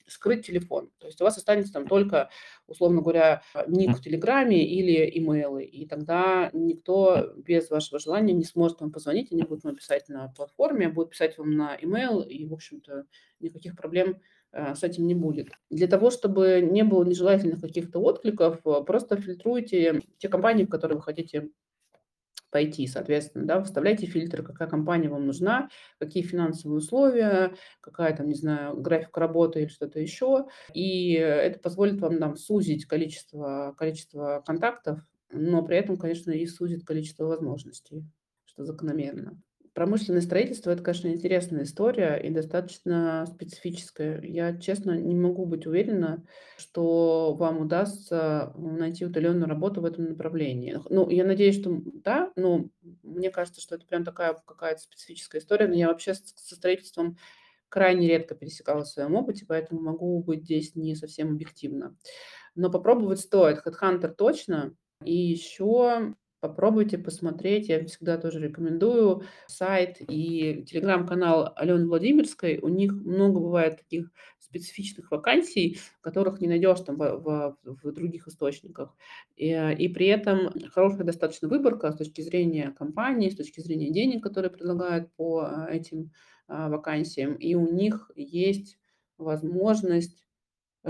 скрыть 0.06 0.46
телефон. 0.46 0.90
То 0.98 1.06
есть 1.06 1.18
у 1.22 1.24
вас 1.24 1.38
останется 1.38 1.72
там 1.72 1.88
только, 1.88 2.28
условно 2.66 3.00
говоря, 3.00 3.40
ник 3.66 3.96
в 3.96 4.02
Телеграме 4.02 4.66
или 4.66 5.10
имейлы. 5.18 5.64
И 5.64 5.86
тогда 5.86 6.50
никто 6.52 7.32
без 7.36 7.70
вашего 7.70 7.98
желания 7.98 8.34
не 8.34 8.44
сможет 8.44 8.82
вам 8.82 8.92
позвонить, 8.92 9.32
они 9.32 9.44
будут 9.44 9.64
вам 9.64 9.76
писать 9.76 10.10
на 10.10 10.28
платформе, 10.36 10.90
будут 10.90 11.12
писать 11.12 11.38
вам 11.38 11.52
на 11.52 11.74
имейл, 11.80 12.20
и, 12.20 12.44
в 12.44 12.52
общем-то, 12.52 13.06
никаких 13.40 13.74
проблем 13.74 14.20
э, 14.52 14.74
с 14.74 14.82
этим 14.82 15.06
не 15.06 15.14
будет. 15.14 15.52
Для 15.70 15.86
того, 15.86 16.10
чтобы 16.10 16.60
не 16.60 16.84
было 16.84 17.02
нежелательных 17.02 17.62
каких-то 17.62 17.98
откликов, 18.00 18.60
просто 18.84 19.16
фильтруйте 19.16 20.02
те 20.18 20.28
компании, 20.28 20.64
в 20.64 20.68
которые 20.68 20.98
вы 20.98 21.02
хотите 21.02 21.48
пойти, 22.50 22.86
соответственно, 22.86 23.46
да, 23.46 23.60
выставляйте 23.60 24.06
фильтры, 24.06 24.42
какая 24.42 24.68
компания 24.68 25.08
вам 25.08 25.26
нужна, 25.26 25.68
какие 25.98 26.22
финансовые 26.22 26.78
условия, 26.78 27.54
какая 27.80 28.16
там, 28.16 28.26
не 28.28 28.34
знаю, 28.34 28.76
график 28.80 29.16
работы 29.16 29.60
или 29.62 29.68
что-то 29.68 30.00
еще, 30.00 30.46
и 30.72 31.12
это 31.12 31.58
позволит 31.60 32.00
вам 32.00 32.16
нам 32.16 32.36
сузить 32.36 32.86
количество, 32.86 33.74
количество 33.76 34.42
контактов, 34.46 35.00
но 35.30 35.62
при 35.62 35.76
этом, 35.76 35.96
конечно, 35.96 36.30
и 36.30 36.46
сузит 36.46 36.84
количество 36.84 37.24
возможностей, 37.24 38.04
что 38.46 38.64
закономерно. 38.64 39.40
Промышленное 39.74 40.20
строительство– 40.20 40.70
это, 40.70 40.82
конечно, 40.82 41.08
интересная 41.08 41.64
история 41.64 42.16
и 42.16 42.30
достаточно 42.30 43.26
специфическая. 43.26 44.20
Я, 44.22 44.56
честно, 44.58 44.98
не 44.98 45.14
могу 45.14 45.46
быть 45.46 45.66
уверена, 45.66 46.24
что 46.56 47.34
вам 47.34 47.60
удастся 47.60 48.52
найти 48.56 49.04
удаленную 49.04 49.48
работу 49.48 49.80
в 49.80 49.84
этом 49.84 50.06
направлении. 50.06 50.78
Ну, 50.90 51.08
я 51.10 51.24
надеюсь, 51.24 51.60
что 51.60 51.80
да, 51.84 52.32
но 52.36 52.68
мне 53.02 53.30
кажется, 53.30 53.60
что 53.60 53.76
это 53.76 53.86
прям 53.86 54.04
такая 54.04 54.34
какая-то 54.46 54.80
специфическая 54.80 55.40
история. 55.40 55.68
Но 55.68 55.74
я 55.74 55.88
вообще 55.88 56.14
со 56.14 56.54
строительством 56.54 57.16
крайне 57.68 58.08
редко 58.08 58.34
пересекалась 58.34 58.88
в 58.88 58.92
своем 58.92 59.14
опыте, 59.14 59.44
поэтому 59.46 59.80
могу 59.80 60.22
быть 60.22 60.44
здесь 60.44 60.74
не 60.74 60.94
совсем 60.94 61.32
объективно. 61.32 61.96
Но 62.54 62.70
попробовать 62.70 63.20
стоит. 63.20 63.60
Headhunter 63.64 64.08
точно. 64.08 64.74
И 65.04 65.14
еще 65.14 66.14
Попробуйте 66.40 66.98
посмотреть, 66.98 67.68
я 67.68 67.84
всегда 67.86 68.16
тоже 68.16 68.38
рекомендую 68.38 69.24
сайт 69.48 69.96
и 70.00 70.64
телеграм-канал 70.64 71.52
Алены 71.56 71.88
Владимирской. 71.88 72.58
У 72.58 72.68
них 72.68 72.92
много 72.92 73.40
бывает 73.40 73.78
таких 73.78 74.12
специфичных 74.38 75.10
вакансий, 75.10 75.80
которых 76.00 76.40
не 76.40 76.46
найдешь 76.46 76.78
там 76.80 76.96
в, 76.96 77.18
в, 77.18 77.56
в 77.64 77.92
других 77.92 78.28
источниках. 78.28 78.94
И, 79.34 79.50
и 79.50 79.88
при 79.88 80.06
этом 80.06 80.52
хорошая 80.70 81.04
достаточно 81.04 81.48
выборка 81.48 81.90
с 81.90 81.96
точки 81.96 82.20
зрения 82.20 82.70
компании, 82.70 83.30
с 83.30 83.36
точки 83.36 83.60
зрения 83.60 83.90
денег, 83.90 84.22
которые 84.22 84.52
предлагают 84.52 85.12
по 85.16 85.40
а, 85.40 85.68
этим 85.68 86.12
а, 86.46 86.68
вакансиям. 86.68 87.34
И 87.34 87.56
у 87.56 87.68
них 87.68 88.12
есть 88.14 88.78
возможность 89.16 90.24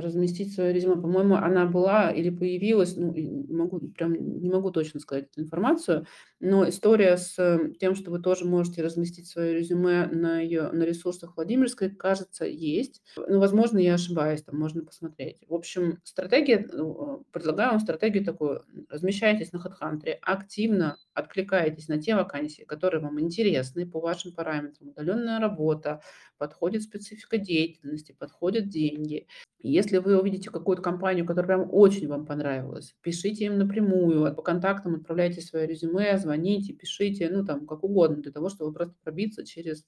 разместить 0.01 0.55
свое 0.55 0.73
резюме. 0.73 1.01
По-моему, 1.01 1.37
она 1.37 1.67
была 1.67 2.11
или 2.11 2.31
появилась, 2.31 2.97
ну, 2.97 3.15
могу, 3.49 3.81
прям 3.97 4.13
не 4.15 4.51
могу 4.51 4.71
точно 4.71 5.01
сказать 5.01 5.27
эту 5.33 5.43
информацию, 5.43 6.07
но 6.40 6.68
история 6.68 7.16
с 7.16 7.37
э, 7.38 7.72
тем, 7.81 7.96
что 7.96 8.11
вы 8.12 8.20
тоже 8.20 8.44
можете 8.44 8.83
разместить 8.83 9.27
свое 9.27 9.59
резюме 9.59 10.07
на, 10.07 10.40
ее, 10.40 10.70
на 10.70 10.85
ресурсах 10.85 11.37
Владимирской, 11.37 11.90
кажется, 11.90 12.44
есть. 12.44 13.03
Но, 13.16 13.40
возможно, 13.40 13.79
я 13.79 13.94
ошибаюсь, 13.94 14.42
там 14.42 14.57
можно 14.57 14.85
посмотреть. 14.85 15.38
В 15.48 15.55
общем, 15.55 15.98
стратегия, 16.05 16.68
ну, 16.72 17.24
предлагаю 17.33 17.72
вам 17.72 17.81
стратегию 17.81 18.24
такую. 18.24 18.64
Размещайтесь 18.88 19.53
на 19.53 19.59
HeadHunter, 19.59 20.16
активно 20.22 20.98
откликаетесь 21.12 21.88
на 21.88 22.01
те 22.01 22.14
вакансии, 22.14 22.62
которые 22.62 23.01
вам 23.01 23.18
интересны 23.20 23.85
по 23.87 23.98
вашим 23.98 24.33
параметрам. 24.33 24.90
Удаленная 24.90 25.40
работа, 25.40 26.01
подходит 26.38 26.83
специфика 26.83 27.38
деятельности, 27.38 28.14
подходят 28.16 28.68
деньги. 28.68 29.27
Если 29.61 29.98
вы 29.98 30.18
увидите 30.18 30.51
какую-то 30.51 30.83
компанию, 30.83 31.27
которая 31.27 31.59
прям 31.59 31.68
очень 31.72 32.07
вам 32.07 32.24
понравилась, 32.27 32.94
пишите 33.03 33.46
им 33.46 33.59
напрямую, 33.59 34.33
по 34.35 34.42
контактам 34.42 34.94
отправляйте 34.94 35.40
свое 35.40 35.66
резюме, 35.66 36.16
звоните, 36.29 36.75
пишите, 36.75 37.31
ну 37.31 37.45
там 37.45 37.67
как 37.67 37.83
угодно, 37.85 38.23
для 38.23 38.33
того, 38.33 38.51
чтобы 38.51 38.73
просто 38.73 38.95
пробиться 39.03 39.47
через, 39.47 39.87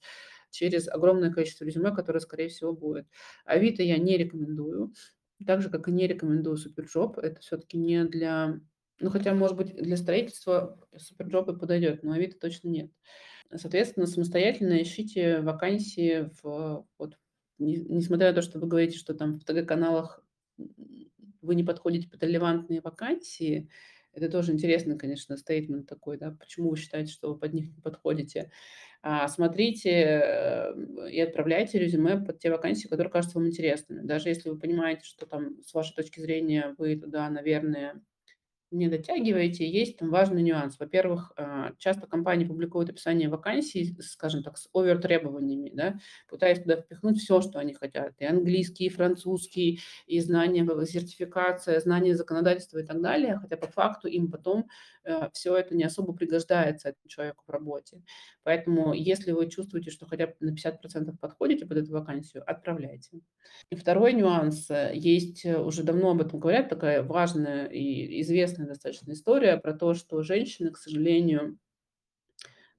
через 0.49 0.87
огромное 0.87 1.31
количество 1.31 1.65
резюме, 1.65 1.91
которое, 1.91 2.19
скорее 2.19 2.49
всего, 2.49 2.73
будет. 2.73 3.07
Авито 3.45 3.83
я 3.83 3.97
не 3.97 4.17
рекомендую, 4.17 4.93
так 5.45 5.61
же, 5.61 5.69
как 5.69 5.87
и 5.87 5.91
не 5.91 6.07
рекомендую 6.07 6.57
Superjob. 6.57 7.17
Это 7.17 7.39
все-таки 7.41 7.77
не 7.77 8.05
для 8.05 8.59
Ну, 8.99 9.09
хотя, 9.09 9.33
может 9.33 9.57
быть, 9.57 9.75
для 9.75 9.97
строительства 9.97 10.79
Superjob 10.97 11.49
и 11.49 11.57
подойдет, 11.57 12.03
но 12.03 12.13
Авито 12.13 12.37
точно 12.39 12.69
нет. 12.69 12.91
Соответственно, 13.53 14.05
самостоятельно 14.07 14.81
ищите 14.81 15.41
вакансии 15.41 16.29
в 16.41 16.85
вот 16.97 17.17
не 17.59 17.75
несмотря 17.75 18.29
на 18.29 18.35
то, 18.35 18.41
что 18.41 18.59
вы 18.59 18.67
говорите, 18.67 18.97
что 18.97 19.13
там 19.13 19.33
в 19.33 19.43
ТГ-каналах 19.43 20.23
вы 21.41 21.55
не 21.55 21.63
подходите 21.63 22.09
под 22.09 22.23
релевантные 22.23 22.81
вакансии. 22.81 23.69
Это 24.13 24.29
тоже 24.29 24.51
интересный, 24.51 24.97
конечно, 24.97 25.37
стейтмент 25.37 25.87
такой, 25.87 26.17
да, 26.17 26.31
почему 26.31 26.69
вы 26.69 26.77
считаете, 26.77 27.11
что 27.11 27.33
вы 27.33 27.39
под 27.39 27.53
них 27.53 27.69
не 27.73 27.81
подходите. 27.81 28.51
А, 29.01 29.27
смотрите, 29.27 29.89
э, 29.91 31.09
и 31.09 31.19
отправляйте 31.21 31.79
резюме 31.79 32.17
под 32.19 32.39
те 32.39 32.51
вакансии, 32.51 32.87
которые 32.87 33.11
кажутся 33.11 33.39
вам 33.39 33.47
интересными. 33.47 34.01
Даже 34.05 34.29
если 34.29 34.49
вы 34.49 34.59
понимаете, 34.59 35.05
что 35.05 35.25
там 35.25 35.61
с 35.63 35.73
вашей 35.73 35.95
точки 35.95 36.19
зрения 36.19 36.75
вы 36.77 36.95
туда, 36.97 37.29
наверное, 37.29 38.01
не 38.71 38.87
дотягиваете, 38.87 39.69
есть 39.69 39.97
там 39.97 40.09
важный 40.09 40.41
нюанс. 40.41 40.79
Во-первых, 40.79 41.33
а, 41.35 41.73
часто 41.77 42.07
компании 42.07 42.45
публикуют 42.45 42.89
описание 42.89 43.29
вакансий, 43.29 43.95
скажем 44.01 44.43
так, 44.43 44.57
с 44.57 44.69
овер-требованиями, 44.73 45.71
да, 45.73 45.99
пытаясь 46.29 46.61
туда 46.61 46.77
впихнуть 46.77 47.19
все, 47.19 47.41
что 47.41 47.59
они 47.59 47.73
хотят. 47.73 48.13
И 48.19 48.25
английский, 48.25 48.85
и 48.85 48.89
французский, 48.89 49.81
и 50.07 50.19
знания, 50.21 50.65
сертификация, 50.85 51.79
знания 51.81 52.15
законодательства 52.15 52.79
и 52.79 52.83
так 52.85 53.01
далее. 53.01 53.37
Хотя 53.41 53.57
по 53.57 53.67
факту 53.67 54.07
им 54.07 54.31
потом 54.31 54.67
все 55.33 55.55
это 55.55 55.75
не 55.75 55.83
особо 55.83 56.13
пригождается 56.13 56.89
этому 56.89 57.07
человеку 57.07 57.43
в 57.47 57.51
работе. 57.51 58.01
Поэтому 58.43 58.93
если 58.93 59.31
вы 59.31 59.49
чувствуете, 59.49 59.91
что 59.91 60.05
хотя 60.05 60.27
бы 60.27 60.35
на 60.39 60.51
50% 60.51 61.15
подходите 61.19 61.65
под 61.65 61.77
эту 61.77 61.91
вакансию, 61.91 62.43
отправляйте. 62.45 63.21
И 63.69 63.75
второй 63.75 64.13
нюанс. 64.13 64.69
Э, 64.69 64.91
есть, 64.93 65.45
э, 65.45 65.59
уже 65.59 65.83
давно 65.83 66.11
об 66.11 66.21
этом 66.21 66.39
говорят, 66.39 66.69
такая 66.69 67.03
важная 67.03 67.65
и 67.65 68.21
известная 68.21 68.67
достаточно 68.67 69.11
история 69.13 69.57
про 69.57 69.73
то, 69.73 69.93
что 69.93 70.21
женщины, 70.23 70.71
к 70.71 70.77
сожалению, 70.77 71.57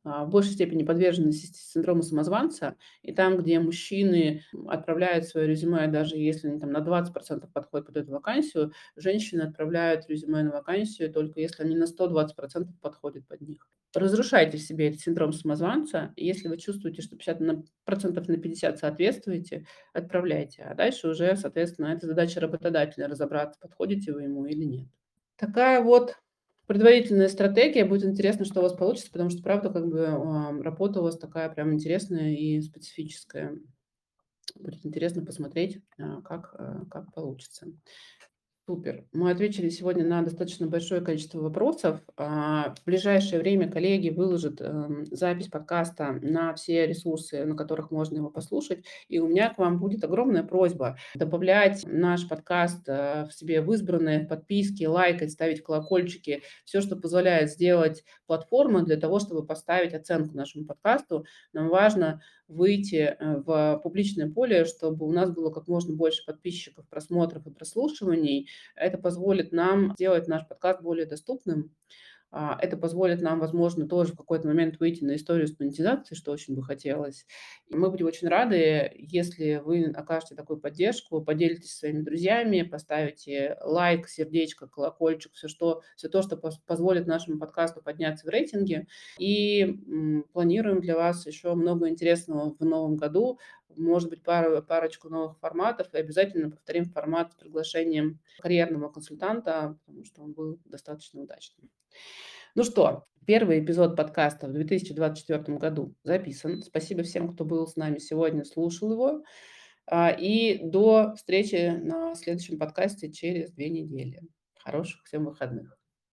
в 0.05 0.27
большей 0.29 0.53
степени 0.53 0.83
подвержены 0.85 1.33
синдрому 1.33 2.03
самозванца, 2.03 2.77
и 3.03 3.13
там, 3.13 3.37
где 3.39 3.61
мужчины 3.61 4.43
отправляют 4.69 5.27
свое 5.27 5.47
резюме, 5.47 5.87
даже 5.89 6.17
если 6.17 6.49
они 6.49 6.59
там 6.61 6.73
на 6.73 6.79
20% 6.81 7.49
подходят 7.53 7.87
под 7.87 7.97
эту 7.97 8.13
вакансию, 8.13 8.73
женщины 8.97 9.43
отправляют 9.43 10.09
резюме 10.09 10.43
на 10.43 10.51
вакансию 10.51 11.13
только 11.13 11.41
если 11.41 11.63
они 11.63 11.77
на 11.77 11.85
120% 11.85 12.69
подходят 12.81 13.27
под 13.27 13.41
них. 13.43 13.69
Разрушайте 13.95 14.57
в 14.57 14.63
себе 14.63 14.89
этот 14.89 15.01
синдром 15.01 15.33
самозванца. 15.33 16.15
Если 16.17 16.49
вы 16.49 16.57
чувствуете, 16.57 17.03
что 17.03 17.17
50 17.17 17.41
на, 17.41 17.63
процентов 17.85 18.27
на 18.27 18.39
50 18.39 18.79
соответствуете, 18.79 19.67
отправляйте. 19.93 20.63
А 20.63 20.75
дальше 20.75 21.09
уже, 21.09 21.37
соответственно, 21.37 21.89
это 21.89 22.07
задача 22.07 22.41
работодателя 22.41 23.07
разобраться, 23.07 23.61
подходите 23.61 24.13
вы 24.13 24.23
ему 24.23 24.47
или 24.47 24.65
нет. 24.65 24.89
Такая 25.37 25.83
вот 25.83 26.17
предварительная 26.67 27.29
стратегия. 27.29 27.85
Будет 27.85 28.05
интересно, 28.05 28.45
что 28.45 28.61
у 28.61 28.63
вас 28.63 28.75
получится, 28.75 29.11
потому 29.13 29.31
что, 29.31 29.43
правда, 29.43 29.71
как 29.71 29.87
бы 29.89 30.63
работа 30.63 31.01
у 31.01 31.05
вас 31.05 31.19
такая 31.19 31.49
прям 31.51 31.75
интересная 31.75 32.35
и 32.35 32.61
специфическая. 32.61 33.59
Будет 34.57 34.85
интересно 34.85 35.25
посмотреть, 35.25 35.81
а, 35.99 36.21
как, 36.23 36.55
а, 36.59 36.85
как 36.91 37.13
получится. 37.15 37.67
Супер. 38.65 39.05
Мы 39.13 39.33
ответили 39.33 39.69
сегодня 39.71 40.07
на 40.07 40.23
достаточно 40.23 40.69
большое 40.69 41.01
количество 41.01 41.41
вопросов. 41.41 42.01
А, 42.17 42.73
в 42.77 42.85
ближайшее 42.85 43.41
время 43.41 43.69
коллеги 43.69 44.11
выложат 44.11 44.61
эм, 44.61 45.05
запись 45.07 45.49
подкаста 45.49 46.13
на 46.23 46.55
все 46.55 46.87
ресурсы, 46.87 47.45
на 47.45 47.57
которых 47.57 47.91
можно 47.91 48.19
его 48.19 48.31
послушать. 48.31 48.85
И 49.09 49.19
у 49.19 49.27
меня 49.27 49.53
к 49.53 49.59
вам 49.59 49.81
будет 49.81 50.05
огромная 50.05 50.45
просьба 50.45 50.97
добавлять 51.17 51.83
наш 51.87 52.29
подкаст 52.29 52.89
э, 52.89 53.27
в 53.29 53.35
себе 53.35 53.63
в 53.63 53.73
избранные 53.73 54.21
подписки, 54.21 54.85
лайкать, 54.85 55.33
ставить 55.33 55.65
колокольчики, 55.65 56.45
все, 56.65 56.81
что 56.81 56.95
позволяет 56.95 57.51
сделать 57.51 58.05
платформу 58.29 58.83
для 58.83 58.97
того, 58.97 59.19
чтобы 59.19 59.45
поставить 59.45 59.93
оценку 59.93 60.37
нашему 60.37 60.67
подкасту. 60.67 61.27
Нам 61.53 61.69
важно 61.69 62.23
выйти 62.53 63.17
э, 63.19 63.37
в 63.39 63.81
публичное 63.83 64.31
поле, 64.31 64.65
чтобы 64.65 65.07
у 65.07 65.13
нас 65.13 65.31
было 65.31 65.51
как 65.51 65.69
можно 65.69 65.95
больше 65.95 66.25
подписчиков, 66.25 66.87
просмотров 66.89 67.47
и 67.47 67.51
прослушиваний. 67.51 68.49
Это 68.77 68.99
позволит 68.99 69.53
нам 69.53 69.93
сделать 69.93 70.29
наш 70.29 70.47
подкаст 70.47 70.83
более 70.83 71.07
доступным, 71.07 71.75
это 72.33 72.79
позволит 72.79 73.21
нам, 73.21 73.41
возможно, 73.41 73.87
тоже 73.87 74.15
в 74.15 74.17
какой-то 74.17 74.49
момент 74.49 74.81
выйти 74.81 75.05
на 75.05 75.17
историю 75.17 75.47
с 75.47 75.59
монетизацией, 75.59 76.17
что 76.17 76.33
очень 76.33 76.55
бы 76.55 76.63
хотелось. 76.63 77.27
И 77.67 77.77
мы 77.77 77.91
будем 77.91 78.07
очень 78.07 78.29
рады, 78.29 78.91
если 78.95 79.61
вы 79.63 79.85
окажете 79.95 80.35
такую 80.35 80.59
поддержку, 80.59 81.23
поделитесь 81.23 81.77
своими 81.77 82.01
друзьями, 82.01 82.63
поставите 82.63 83.59
лайк, 83.63 84.09
сердечко, 84.09 84.67
колокольчик, 84.67 85.33
все, 85.35 85.49
что, 85.49 85.83
все 85.97 86.09
то, 86.09 86.23
что 86.23 86.37
позволит 86.67 87.07
нашему 87.07 87.39
подкасту 87.39 87.83
подняться 87.83 88.27
в 88.27 88.31
рейтинге. 88.31 88.87
И 89.19 90.25
планируем 90.33 90.81
для 90.81 90.97
вас 90.97 91.27
еще 91.27 91.55
много 91.55 91.89
интересного 91.89 92.57
в 92.59 92.65
новом 92.65 92.97
году. 92.97 93.39
Может 93.77 94.09
быть, 94.09 94.23
пару, 94.23 94.63
парочку 94.63 95.09
новых 95.09 95.39
форматов. 95.39 95.93
И 95.93 95.99
обязательно 95.99 96.51
повторим 96.51 96.87
формат 96.87 97.33
с 97.33 97.37
приглашением 97.37 98.21
карьерного 98.39 98.89
консультанта, 98.89 99.79
потому 99.85 100.05
что 100.05 100.23
он 100.23 100.33
был 100.33 100.61
достаточно 100.65 101.21
удачным. 101.21 101.71
Ну 102.55 102.65
что, 102.65 103.07
первый 103.27 103.65
эпизод 103.65 103.97
подкаста 103.97 104.49
в 104.49 104.53
2024 104.53 105.59
году 105.59 105.95
записан. 106.05 106.63
Спасибо 106.63 107.03
всем, 107.03 107.33
кто 107.33 107.45
был 107.45 107.67
с 107.67 107.77
нами 107.77 107.99
сегодня, 107.99 108.45
слушал 108.45 108.93
его. 108.93 109.23
А, 109.87 110.11
и 110.11 110.59
до 110.63 111.15
встречи 111.17 111.71
на 111.83 112.15
следующем 112.15 112.59
подкасте 112.59 113.11
через 113.11 113.51
две 113.53 113.71
недели. 113.71 114.21
Хороших 114.59 115.05
всем 115.05 115.25
выходных. 115.25 115.82